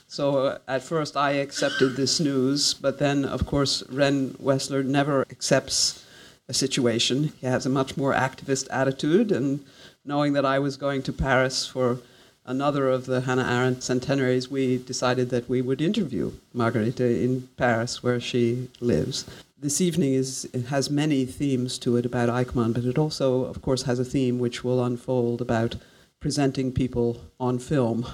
So 0.07 0.39
uh, 0.39 0.59
at 0.69 0.85
first, 0.85 1.17
I 1.17 1.33
accepted 1.33 1.97
this 1.97 2.21
news, 2.21 2.73
but 2.73 3.01
then, 3.01 3.25
of 3.25 3.47
course, 3.47 3.83
Ren 3.91 4.31
Weschler 4.41 4.85
never 4.85 5.23
accepts 5.29 6.07
a 6.47 6.55
situation. 6.55 7.33
He 7.41 7.49
has 7.49 7.67
a 7.67 7.69
much 7.69 7.97
more 7.97 8.15
activist 8.15 8.69
attitude, 8.71 9.33
and 9.33 9.65
knowing 10.05 10.35
that 10.35 10.45
I 10.47 10.61
was 10.61 10.77
going 10.77 11.03
to 11.03 11.13
Paris 11.13 11.67
for 11.67 11.99
another 12.45 12.89
of 12.89 13.07
the 13.07 13.23
Hannah 13.23 13.43
Arendt 13.43 13.83
centenaries, 13.83 14.49
we 14.49 14.79
decided 14.79 15.31
that 15.31 15.49
we 15.49 15.63
would 15.63 15.81
interview 15.81 16.31
Margarita 16.55 17.05
in 17.05 17.49
Paris, 17.57 18.05
where 18.05 18.21
she 18.21 18.69
lives 18.81 19.25
this 19.59 19.81
evening 19.81 20.12
is 20.12 20.49
has 20.69 20.90
many 20.90 21.25
themes 21.25 21.79
to 21.79 21.97
it 21.97 22.05
about 22.05 22.29
Eichmann, 22.29 22.75
but 22.75 22.85
it 22.85 22.99
also, 22.99 23.45
of 23.45 23.62
course, 23.62 23.83
has 23.83 23.99
a 23.99 24.05
theme 24.05 24.38
which 24.38 24.62
will 24.62 24.85
unfold 24.85 25.40
about 25.40 25.77
presenting 26.21 26.73
people 26.73 27.23
on 27.40 27.59
film 27.59 28.07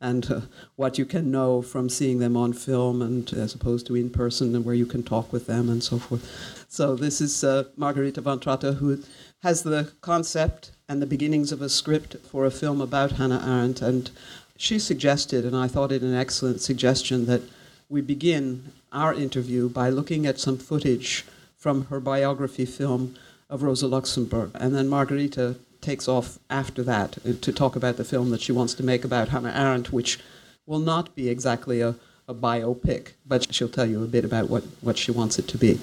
and 0.00 0.30
uh, 0.30 0.40
what 0.76 0.96
you 0.96 1.04
can 1.04 1.30
know 1.30 1.60
from 1.60 1.88
seeing 1.88 2.18
them 2.18 2.36
on 2.36 2.52
film 2.52 3.02
and 3.02 3.32
as 3.32 3.54
opposed 3.54 3.86
to 3.86 3.96
in 3.96 4.10
person 4.10 4.54
and 4.54 4.64
where 4.64 4.74
you 4.74 4.86
can 4.86 5.02
talk 5.02 5.32
with 5.32 5.46
them 5.46 5.68
and 5.68 5.82
so 5.82 5.98
forth. 5.98 6.64
So 6.68 6.94
this 6.94 7.20
is 7.20 7.44
uh, 7.44 7.64
Margarita 7.76 8.20
von 8.20 8.40
Trotta, 8.40 8.76
who 8.76 9.02
has 9.42 9.62
the 9.62 9.92
concept 10.00 10.70
and 10.88 11.02
the 11.02 11.06
beginnings 11.06 11.52
of 11.52 11.60
a 11.60 11.68
script 11.68 12.16
for 12.30 12.44
a 12.44 12.50
film 12.50 12.80
about 12.80 13.12
Hannah 13.12 13.42
Arendt. 13.44 13.82
And 13.82 14.10
she 14.56 14.78
suggested, 14.78 15.44
and 15.44 15.56
I 15.56 15.68
thought 15.68 15.92
it 15.92 16.02
an 16.02 16.14
excellent 16.14 16.60
suggestion, 16.60 17.26
that 17.26 17.42
we 17.88 18.00
begin 18.00 18.72
our 18.92 19.14
interview 19.14 19.68
by 19.68 19.88
looking 19.90 20.26
at 20.26 20.40
some 20.40 20.58
footage 20.58 21.24
from 21.56 21.86
her 21.86 22.00
biography 22.00 22.64
film 22.64 23.14
of 23.48 23.62
Rosa 23.62 23.86
Luxemburg. 23.86 24.50
And 24.54 24.74
then 24.74 24.88
Margarita 24.88 25.56
takes 25.80 26.08
off 26.08 26.38
after 26.50 26.82
that 26.82 27.18
uh, 27.18 27.32
to 27.40 27.52
talk 27.52 27.76
about 27.76 27.96
the 27.96 28.04
film 28.04 28.30
that 28.30 28.40
she 28.40 28.50
wants 28.52 28.74
to 28.74 28.82
make 28.82 29.04
about 29.04 29.28
Hannah 29.28 29.54
Arendt, 29.54 29.92
which 29.92 30.18
will 30.66 30.80
not 30.80 31.14
be 31.14 31.28
exactly 31.28 31.80
a, 31.80 31.94
a 32.26 32.34
biopic, 32.34 33.12
but 33.24 33.54
she'll 33.54 33.68
tell 33.68 33.86
you 33.86 34.02
a 34.02 34.08
bit 34.08 34.24
about 34.24 34.50
what, 34.50 34.64
what 34.80 34.98
she 34.98 35.12
wants 35.12 35.38
it 35.38 35.46
to 35.48 35.58
be. 35.58 35.78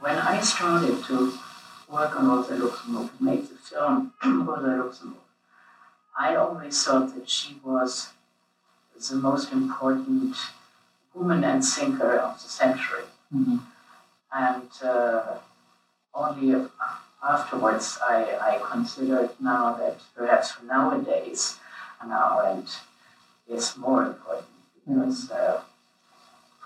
When 0.00 0.16
I 0.16 0.40
started 0.40 1.04
to 1.04 1.32
work 1.88 2.18
on 2.18 2.26
Rosa 2.28 2.56
Luxemburg, 2.56 3.10
make 3.20 3.48
the 3.48 3.56
film 3.56 4.12
Rosa 4.24 4.82
Luxemburg, 4.82 5.20
I 6.18 6.34
always 6.34 6.84
thought 6.84 7.14
that 7.14 7.30
she 7.30 7.60
was 7.64 8.08
the 9.08 9.14
most 9.14 9.52
important 9.52 10.34
woman 11.18 11.44
and 11.44 11.64
thinker 11.64 12.18
of 12.18 12.40
the 12.42 12.48
century. 12.48 13.04
Mm-hmm. 13.34 13.58
And 14.32 14.70
uh, 14.82 15.38
only 16.14 16.68
afterwards 17.22 17.98
I, 18.02 18.36
I 18.40 18.60
considered 18.70 19.30
now 19.40 19.74
that 19.74 19.98
perhaps 20.14 20.54
nowadays 20.64 21.58
Hannah 22.00 22.38
Arendt 22.44 22.78
is 23.48 23.76
more 23.76 24.04
important 24.04 24.48
because 24.86 25.30
uh, 25.30 25.60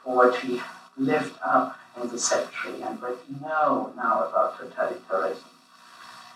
for 0.02 0.16
what 0.16 0.44
we 0.44 0.60
lived 0.96 1.34
up 1.44 1.78
in 2.00 2.08
the 2.08 2.18
century 2.18 2.82
and 2.82 3.00
what 3.00 3.18
we 3.28 3.40
know 3.40 3.92
now 3.96 4.24
about 4.24 4.58
totalitarianism, 4.58 5.42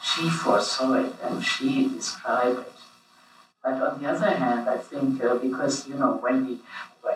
she 0.02 0.30
foresaw 0.30 0.94
it 0.94 1.14
and 1.22 1.44
she 1.44 1.88
described 1.88 2.60
it. 2.60 2.75
But 3.66 3.82
on 3.82 4.00
the 4.00 4.08
other 4.08 4.30
hand, 4.30 4.68
I 4.68 4.78
think 4.78 5.24
uh, 5.24 5.34
because 5.34 5.88
you 5.88 5.96
know 5.96 6.12
when 6.18 6.46
we 6.46 6.58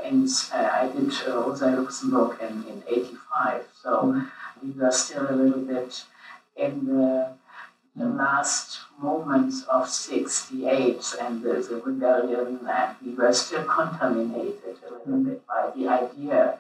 in, 0.02 0.26
uh, 0.52 0.70
I 0.72 0.88
did 0.88 1.12
uh, 1.28 1.42
Rosa 1.42 1.66
Luxemburg 1.70 2.40
in, 2.40 2.64
in 2.64 2.82
85, 2.88 3.62
so 3.82 3.90
mm-hmm. 3.90 4.66
we 4.66 4.80
were 4.80 4.90
still 4.90 5.30
a 5.30 5.32
little 5.32 5.60
bit 5.60 6.02
in 6.56 6.86
the, 6.86 7.28
the 7.94 8.06
last 8.06 8.80
moments 9.00 9.62
of 9.64 9.88
68 9.88 11.14
and 11.20 11.42
the, 11.42 11.54
the 11.54 11.82
rebellion, 11.84 12.60
and 12.68 12.96
we 13.04 13.14
were 13.14 13.32
still 13.32 13.64
contaminated 13.64 14.76
a 14.88 14.92
little 14.92 15.06
mm-hmm. 15.06 15.24
bit 15.24 15.46
by 15.46 15.70
the 15.76 15.86
idea 15.88 16.58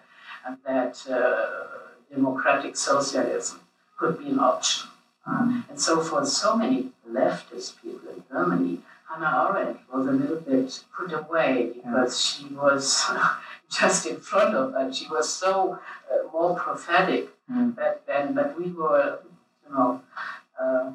that 0.64 1.06
uh, 1.10 2.14
democratic 2.14 2.76
socialism 2.76 3.60
could 3.98 4.18
be 4.18 4.28
an 4.28 4.38
option. 4.38 4.88
Uh, 5.26 5.62
and 5.68 5.80
so, 5.80 6.00
for 6.00 6.24
so 6.24 6.56
many 6.56 6.90
leftist 7.08 7.80
people 7.82 8.08
in 8.08 8.22
Germany, 8.30 8.78
Hannah 9.10 9.50
Arendt 9.50 9.78
was 9.92 10.06
a 10.06 10.12
little 10.12 10.36
bit 10.36 10.84
put 10.96 11.12
away 11.12 11.72
because 11.74 12.20
she 12.20 12.44
was 12.54 13.10
just 13.70 14.06
in 14.06 14.20
front 14.20 14.54
of 14.54 14.74
us. 14.74 14.96
She 14.96 15.08
was 15.08 15.32
so 15.32 15.80
uh, 16.10 16.32
more 16.32 16.54
prophetic 16.56 17.28
mm. 17.50 17.74
that 17.76 18.06
then, 18.06 18.34
but 18.34 18.58
we 18.58 18.70
were, 18.70 19.18
you 19.66 19.74
know, 19.74 20.00
uh, 20.60 20.92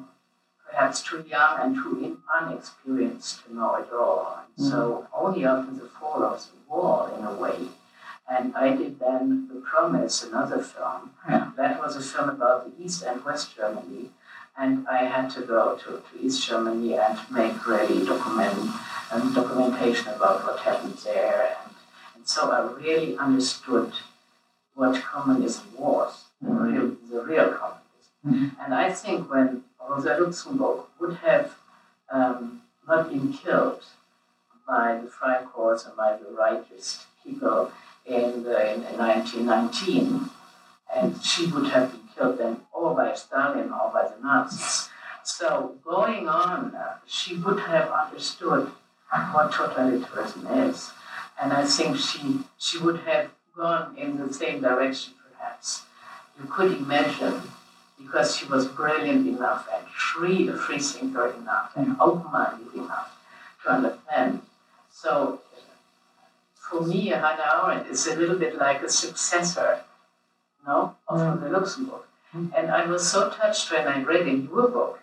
perhaps 0.70 1.02
too 1.02 1.24
young 1.28 1.60
and 1.60 1.74
too 1.76 2.02
in, 2.02 2.16
unexperienced 2.40 3.44
to 3.44 3.54
know 3.54 3.74
it 3.74 3.92
all. 3.92 4.40
And 4.56 4.66
mm. 4.66 4.70
so 4.70 5.06
only 5.14 5.44
after 5.44 5.72
the 5.74 5.86
fall 5.86 6.22
of 6.22 6.40
the 6.40 6.74
wall, 6.74 7.14
in 7.18 7.24
a 7.24 7.34
way. 7.34 7.68
And 8.28 8.56
I 8.56 8.74
did 8.74 8.98
then 8.98 9.48
The 9.52 9.60
Promise, 9.60 10.24
another 10.24 10.60
film. 10.60 11.10
Yeah. 11.28 11.52
That 11.56 11.78
was 11.78 11.94
a 11.96 12.00
film 12.00 12.30
about 12.30 12.64
the 12.64 12.84
East 12.84 13.04
and 13.04 13.24
West 13.24 13.54
Germany 13.54 14.10
and 14.58 14.86
I 14.88 15.04
had 15.04 15.30
to 15.30 15.42
go 15.42 15.76
to, 15.76 16.02
to 16.02 16.24
East 16.26 16.46
Germany 16.46 16.94
and 16.94 17.18
make 17.30 17.66
really 17.66 18.04
document 18.04 18.70
um, 19.10 19.32
documentation 19.34 20.08
about 20.08 20.44
what 20.44 20.60
happened 20.60 20.98
there. 21.04 21.56
And, 21.64 21.74
and 22.14 22.28
so 22.28 22.50
I 22.50 22.60
really 22.80 23.16
understood 23.18 23.92
what 24.74 25.02
communism 25.02 25.66
was, 25.76 26.24
the 26.40 26.48
mm-hmm. 26.48 26.64
real, 26.64 26.96
the 27.10 27.24
real 27.24 27.52
communism. 27.52 27.80
Mm-hmm. 28.26 28.62
And 28.62 28.74
I 28.74 28.92
think 28.92 29.30
when 29.30 29.64
Rosa 29.88 30.18
Luxemburg 30.18 30.80
would 31.00 31.16
have 31.16 31.54
um, 32.10 32.62
not 32.88 33.10
been 33.10 33.32
killed 33.32 33.82
by 34.66 35.00
the 35.02 35.08
Freikorps 35.08 35.86
and 35.86 35.96
by 35.96 36.16
the 36.16 36.24
rightist 36.24 37.04
people 37.24 37.70
in, 38.04 38.42
the, 38.42 38.74
in, 38.74 38.82
in 38.84 38.98
1919, 38.98 40.30
and 40.94 41.22
she 41.22 41.46
would 41.46 41.68
have 41.68 41.95
killed 42.16 42.38
them 42.38 42.62
all 42.72 42.94
by 42.94 43.14
Stalin 43.14 43.72
or 43.72 43.90
by 43.92 44.08
the 44.08 44.22
Nazis. 44.22 44.88
So 45.24 45.74
going 45.84 46.28
on, 46.28 46.74
she 47.06 47.36
would 47.36 47.60
have 47.60 47.90
understood 47.90 48.70
what 49.32 49.52
totalitarianism 49.52 50.70
is. 50.70 50.90
And 51.40 51.52
I 51.52 51.66
think 51.66 51.96
she, 51.96 52.40
she 52.58 52.78
would 52.78 53.00
have 53.00 53.30
gone 53.56 53.96
in 53.96 54.16
the 54.18 54.32
same 54.32 54.60
direction, 54.60 55.14
perhaps. 55.32 55.82
You 56.38 56.48
could 56.48 56.72
imagine, 56.76 57.42
because 57.98 58.36
she 58.36 58.46
was 58.46 58.66
brilliant 58.66 59.26
enough 59.26 59.68
and 59.74 59.86
free, 59.88 60.48
a 60.48 60.54
free 60.54 60.78
thinker 60.78 61.28
enough 61.28 61.72
and 61.76 61.88
mm-hmm. 61.88 62.00
open-minded 62.00 62.74
enough 62.74 63.18
to 63.64 63.70
understand. 63.70 64.42
So 64.90 65.40
for 66.54 66.80
me, 66.82 67.08
Hannah 67.08 67.62
Arendt 67.64 67.88
is 67.88 68.06
a 68.06 68.16
little 68.16 68.38
bit 68.38 68.58
like 68.58 68.82
a 68.82 68.88
successor, 68.88 69.80
no, 70.66 70.96
of 71.08 71.20
mm. 71.20 71.50
Luxemburg. 71.50 72.02
And 72.32 72.70
I 72.70 72.84
was 72.84 73.10
so 73.10 73.30
touched 73.30 73.70
when 73.72 73.86
I 73.88 74.02
read 74.02 74.26
in 74.28 74.44
your 74.44 74.68
book 74.68 75.00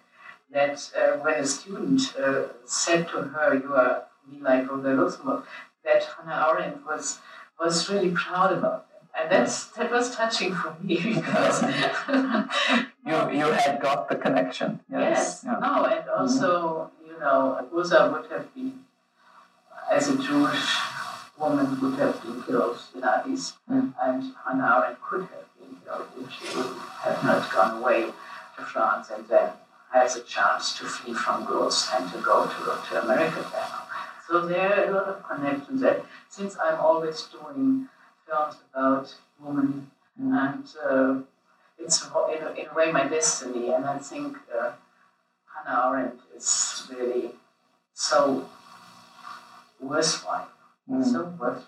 that 0.51 0.91
uh, 0.95 1.17
when 1.17 1.35
a 1.35 1.45
student 1.45 2.15
uh, 2.17 2.43
said 2.65 3.07
to 3.09 3.21
her, 3.21 3.55
"You 3.55 3.73
are 3.73 4.05
me 4.29 4.39
like 4.39 4.69
Rosa 4.69 4.93
Luxemburg," 4.93 5.43
that 5.83 6.03
Hannah 6.03 6.47
Arendt 6.47 6.85
was 6.85 7.19
was 7.59 7.89
really 7.89 8.11
proud 8.11 8.53
about 8.53 8.87
them, 8.89 9.01
and 9.17 9.31
that's 9.31 9.67
that 9.75 9.91
was 9.91 10.15
touching 10.15 10.53
for 10.53 10.75
me 10.81 10.95
because 11.15 11.63
you 13.07 13.17
you 13.39 13.51
had 13.51 13.81
got 13.81 14.09
the 14.09 14.15
connection. 14.15 14.79
Yes, 14.91 15.01
yes. 15.01 15.43
Yeah. 15.45 15.59
no, 15.59 15.85
and 15.85 16.09
also 16.09 16.91
mm-hmm. 17.01 17.07
you 17.07 17.19
know 17.19 17.67
Rosa 17.71 18.11
would 18.11 18.29
have 18.31 18.53
been 18.53 18.85
as 19.91 20.09
a 20.09 20.17
Jewish 20.17 20.77
woman 21.37 21.81
would 21.81 21.99
have 21.99 22.21
been 22.21 22.43
killed 22.43 22.77
in 22.95 23.03
Addis, 23.03 23.53
mm. 23.69 23.93
and 24.01 24.33
Hannah 24.45 24.83
Arendt 24.83 25.01
could 25.01 25.21
have 25.21 25.47
would 26.17 26.29
have 27.01 27.23
not 27.23 27.51
gone 27.51 27.81
away 27.81 28.05
to 28.57 28.61
France 28.63 29.09
and 29.09 29.27
then 29.27 29.49
has 29.91 30.15
a 30.15 30.23
chance 30.23 30.77
to 30.77 30.85
flee 30.85 31.13
from 31.13 31.45
Gurs 31.45 31.89
and 31.93 32.11
to 32.11 32.17
go 32.19 32.45
to, 32.45 32.89
to 32.89 33.03
America 33.03 33.45
then. 33.51 33.69
So 34.27 34.47
there 34.47 34.71
are 34.71 34.89
a 34.89 34.91
lot 34.91 35.07
of 35.07 35.23
connections. 35.23 35.83
And 35.83 36.01
since 36.29 36.57
I'm 36.59 36.79
always 36.79 37.21
doing 37.23 37.89
films 38.25 38.55
about 38.73 39.13
women, 39.39 39.91
mm. 40.19 40.33
and 40.43 40.65
uh, 40.83 41.21
it's 41.77 42.03
in 42.03 42.11
a, 42.11 42.51
in 42.53 42.67
a, 42.69 42.73
way 42.73 42.91
my 42.91 43.07
destiny, 43.07 43.71
and 43.73 43.85
I 43.85 43.97
think 43.99 44.37
uh, 44.57 44.71
Hannah 45.53 45.89
Arendt 45.89 46.19
is 46.35 46.87
really 46.89 47.31
so 47.93 48.49
worthwhile, 49.79 50.47
mm. 50.89 51.03
so 51.03 51.25
worthwhile 51.39 51.67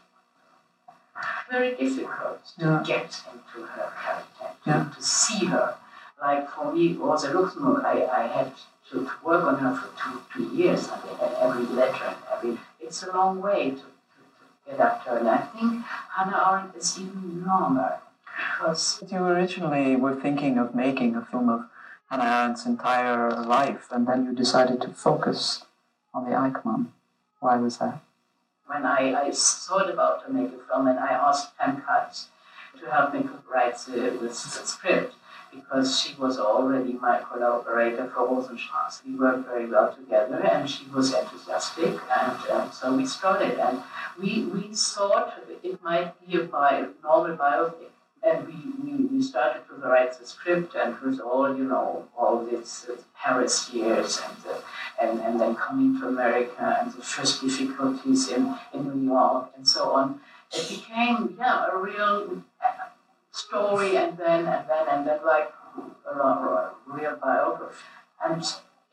very 1.49 1.75
difficult 1.75 2.39
to 2.59 2.83
get 2.85 3.21
into 3.31 3.67
her 3.67 3.91
character, 4.01 4.89
to, 4.91 4.95
to 4.95 5.03
see 5.03 5.45
her. 5.45 5.75
Like 6.21 6.49
for 6.49 6.73
me, 6.73 6.93
Rosa 6.93 7.31
Luxemburg, 7.33 7.83
I, 7.85 8.05
I 8.05 8.27
had 8.27 8.53
to, 8.89 9.05
to 9.05 9.11
work 9.23 9.43
on 9.43 9.59
her 9.59 9.75
for 9.75 9.89
two, 10.01 10.21
two 10.33 10.55
years. 10.55 10.89
I 10.89 10.97
mean, 11.05 11.15
every 11.39 11.65
letter 11.75 12.05
and 12.05 12.17
every. 12.33 12.57
It's 12.79 13.03
a 13.03 13.11
long 13.11 13.41
way 13.41 13.71
to, 13.71 13.75
to, 13.75 13.81
to 13.81 14.71
get 14.71 14.79
up 14.79 15.03
to 15.03 15.09
her. 15.11 15.17
And 15.17 15.29
I 15.29 15.37
think 15.37 15.83
Hannah 16.15 16.43
Arendt 16.49 16.75
is 16.75 16.99
even 16.99 17.45
longer. 17.45 17.99
Because 18.25 19.03
you 19.09 19.17
originally 19.19 19.95
were 19.95 20.15
thinking 20.15 20.57
of 20.57 20.75
making 20.75 21.15
a 21.15 21.25
film 21.25 21.49
of 21.49 21.65
Hannah 22.09 22.23
Arendt's 22.23 22.65
entire 22.65 23.31
life, 23.31 23.87
and 23.91 24.07
then 24.07 24.25
you 24.25 24.33
decided 24.33 24.81
to 24.81 24.89
focus 24.89 25.65
on 26.13 26.25
the 26.25 26.35
Eichmann. 26.35 26.87
Why 27.39 27.57
was 27.57 27.77
that? 27.77 28.01
When 28.67 28.85
I, 28.85 29.13
I 29.13 29.31
thought 29.31 29.89
about 29.89 30.25
to 30.25 30.33
make 30.33 30.51
a 30.53 30.57
film 30.67 30.87
and 30.87 30.99
I 30.99 31.11
asked 31.11 31.57
Pam 31.57 31.83
Katz 31.85 32.29
to 32.79 32.91
help 32.91 33.13
me 33.13 33.27
write 33.51 33.77
the, 33.79 34.11
the, 34.11 34.27
the 34.27 34.33
script 34.33 35.15
because 35.53 36.01
she 36.01 36.13
was 36.15 36.37
already 36.37 36.93
my 36.93 37.21
collaborator 37.31 38.09
for 38.13 38.27
Rosenstrasse. 38.27 39.01
We 39.05 39.15
worked 39.15 39.47
very 39.47 39.67
well 39.67 39.93
together 39.93 40.37
and 40.43 40.69
she 40.69 40.85
was 40.87 41.13
enthusiastic 41.13 41.93
and 42.19 42.49
um, 42.51 42.71
so 42.71 42.95
we 42.95 43.05
started 43.05 43.57
and 43.59 43.81
we, 44.19 44.43
we 44.45 44.73
thought 44.73 45.33
it 45.63 45.81
might 45.83 46.13
be 46.25 46.37
a 46.37 46.43
bio, 46.43 46.89
normal 47.03 47.37
biopic 47.37 47.94
and 48.25 48.47
we, 48.47 48.53
we, 48.83 49.05
we 49.05 49.21
started 49.21 49.61
to 49.67 49.75
write 49.75 50.17
the 50.19 50.25
script 50.25 50.75
and 50.75 50.99
with 50.99 51.19
all, 51.19 51.55
you 51.55 51.63
know, 51.63 52.05
all 52.17 52.43
these 52.45 52.87
uh, 52.89 52.95
Paris 53.15 53.69
years 53.71 54.21
and, 54.25 54.51
uh, 54.51 54.59
and, 55.01 55.19
and 55.21 55.39
then 55.39 55.55
coming 55.55 55.99
to 55.99 56.07
America 56.07 56.77
and 56.81 56.91
the 56.93 57.01
first 57.01 57.41
difficulties 57.41 58.29
in, 58.29 58.55
in 58.73 58.83
New 58.87 59.11
York 59.11 59.51
and 59.55 59.67
so 59.67 59.91
on. 59.91 60.19
It 60.51 60.67
became, 60.69 61.35
yeah, 61.37 61.67
a 61.71 61.77
real 61.77 62.43
uh, 62.63 62.85
story 63.31 63.97
and 63.97 64.17
then 64.17 64.45
and 64.47 64.67
then 64.69 64.87
and 64.89 65.07
then 65.07 65.19
like 65.25 65.51
a 66.09 66.71
real 66.87 67.17
biography. 67.21 67.75
And 68.23 68.43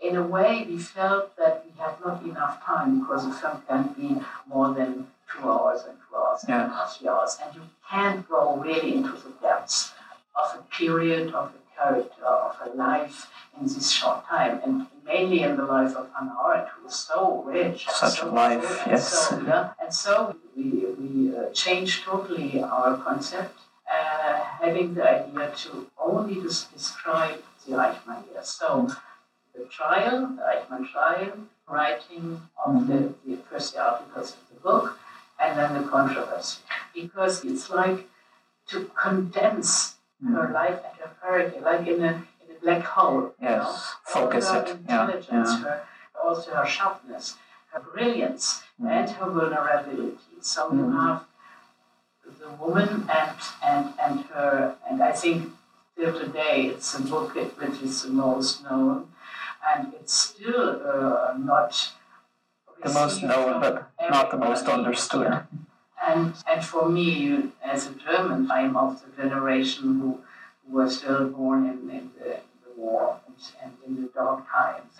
in 0.00 0.16
a 0.16 0.22
way, 0.22 0.66
we 0.68 0.78
felt 0.78 1.36
that 1.36 1.64
we 1.64 1.80
had 1.80 1.94
not 2.04 2.22
enough 2.24 2.64
time 2.64 3.00
because 3.00 3.24
a 3.24 3.32
film 3.32 3.62
can 3.68 3.94
be 3.96 4.20
more 4.48 4.74
than 4.74 5.06
two 5.32 5.48
hours 5.50 5.80
and 5.88 5.96
two 6.08 6.16
hours 6.16 6.44
Yeah. 6.48 6.62
and 6.64 6.72
a 6.72 6.74
half, 6.74 6.96
three 6.96 7.08
hours, 7.08 7.38
and 7.42 7.54
you 7.54 7.62
can't 7.90 8.28
go 8.28 8.56
really 8.56 8.94
into 8.94 9.12
the 9.12 9.30
depths 9.40 9.92
of 10.34 10.58
a 10.58 10.62
period, 10.74 11.34
of 11.34 11.52
a 11.54 11.76
character, 11.76 12.24
of 12.26 12.56
a 12.66 12.70
life 12.76 13.28
in 13.58 13.64
this 13.66 13.90
short 13.90 14.26
time, 14.26 14.60
and 14.64 14.86
mainly 15.04 15.40
in 15.42 15.56
the 15.56 15.64
life 15.64 15.94
of 15.96 16.08
Hannah 16.14 16.36
Arendt, 16.44 16.68
who 16.70 16.86
is 16.86 16.94
so 16.94 17.42
rich, 17.46 17.86
Such 17.88 18.20
so 18.20 18.28
a 18.28 18.30
life, 18.30 18.82
yes. 18.86 19.28
So, 19.28 19.40
yeah, 19.46 19.70
and 19.80 19.92
so 19.92 20.36
we, 20.56 20.86
we 21.00 21.36
uh, 21.36 21.50
changed 21.52 22.04
totally 22.04 22.62
our 22.62 22.96
concept, 22.98 23.58
uh, 23.90 24.34
having 24.62 24.94
the 24.94 25.04
idea 25.08 25.52
to 25.64 25.86
only 25.98 26.34
des- 26.36 26.66
describe 26.72 27.42
the 27.66 27.72
Eichmann 27.76 28.24
years. 28.32 28.48
So 28.48 28.88
the 29.54 29.64
trial, 29.66 30.28
the 30.36 30.42
Eichmann 30.42 30.90
trial, 30.90 31.32
writing 31.68 32.40
of 32.64 32.86
the, 32.86 33.12
the 33.26 33.36
first 33.50 33.76
articles 33.76 34.32
of 34.32 34.48
the 34.54 34.60
book, 34.60 34.98
and 35.42 35.58
then 35.58 35.82
the 35.82 35.88
controversy. 35.88 36.60
Because 36.94 37.44
it's 37.44 37.68
like 37.70 38.08
to 38.68 38.90
condense 39.00 39.96
her 40.32 40.50
life 40.52 40.78
and 40.88 40.94
her 41.00 41.10
character, 41.20 41.60
like 41.60 41.86
in 41.88 42.02
a, 42.02 42.12
in 42.40 42.56
a 42.56 42.60
black 42.62 42.84
hole. 42.84 43.34
you 43.40 43.48
know? 43.48 43.56
Yes, 43.56 43.94
focus 44.04 44.50
her 44.50 44.62
it. 44.62 44.68
Yeah, 44.88 45.02
intelligence, 45.02 45.50
yeah. 45.52 45.62
her, 45.64 45.82
also 46.24 46.50
her 46.54 46.66
sharpness, 46.66 47.36
her 47.72 47.80
brilliance, 47.80 48.62
Mm. 48.80 48.90
and 48.90 49.10
her 49.10 49.30
vulnerability. 49.30 50.18
So 50.40 50.72
you 50.72 50.84
Mhm. 50.84 51.00
have 51.02 51.24
the 52.40 52.48
woman 52.62 53.08
and, 53.20 53.36
and, 53.62 53.92
and 54.02 54.20
her, 54.32 54.74
and 54.88 55.02
I 55.02 55.12
think 55.12 55.52
till 55.96 56.12
today 56.18 56.66
it's 56.66 56.94
a 56.94 57.02
book 57.02 57.34
which 57.34 57.82
is 57.82 58.02
the 58.02 58.10
most 58.10 58.64
known, 58.64 59.08
and 59.68 59.92
it's 59.94 60.14
still 60.14 60.80
uh, 60.92 61.34
not 61.36 61.92
the 62.82 62.92
most 62.92 63.22
known, 63.22 63.60
but 63.60 63.90
not 64.00 64.30
the 64.30 64.36
most 64.36 64.66
understood. 64.66 65.44
And, 66.04 66.34
and 66.48 66.64
for 66.64 66.88
me, 66.88 67.50
as 67.64 67.86
a 67.86 67.92
German, 67.94 68.50
I'm 68.50 68.76
of 68.76 69.02
the 69.04 69.22
generation 69.22 70.00
who, 70.00 70.20
who 70.66 70.76
was 70.78 70.98
still 70.98 71.28
born 71.28 71.64
in, 71.66 71.90
in, 71.90 72.10
the, 72.18 72.34
in 72.36 72.42
the 72.64 72.72
war 72.76 73.20
and, 73.26 73.36
and 73.62 73.72
in 73.86 74.02
the 74.02 74.08
dark 74.08 74.44
times. 74.50 74.92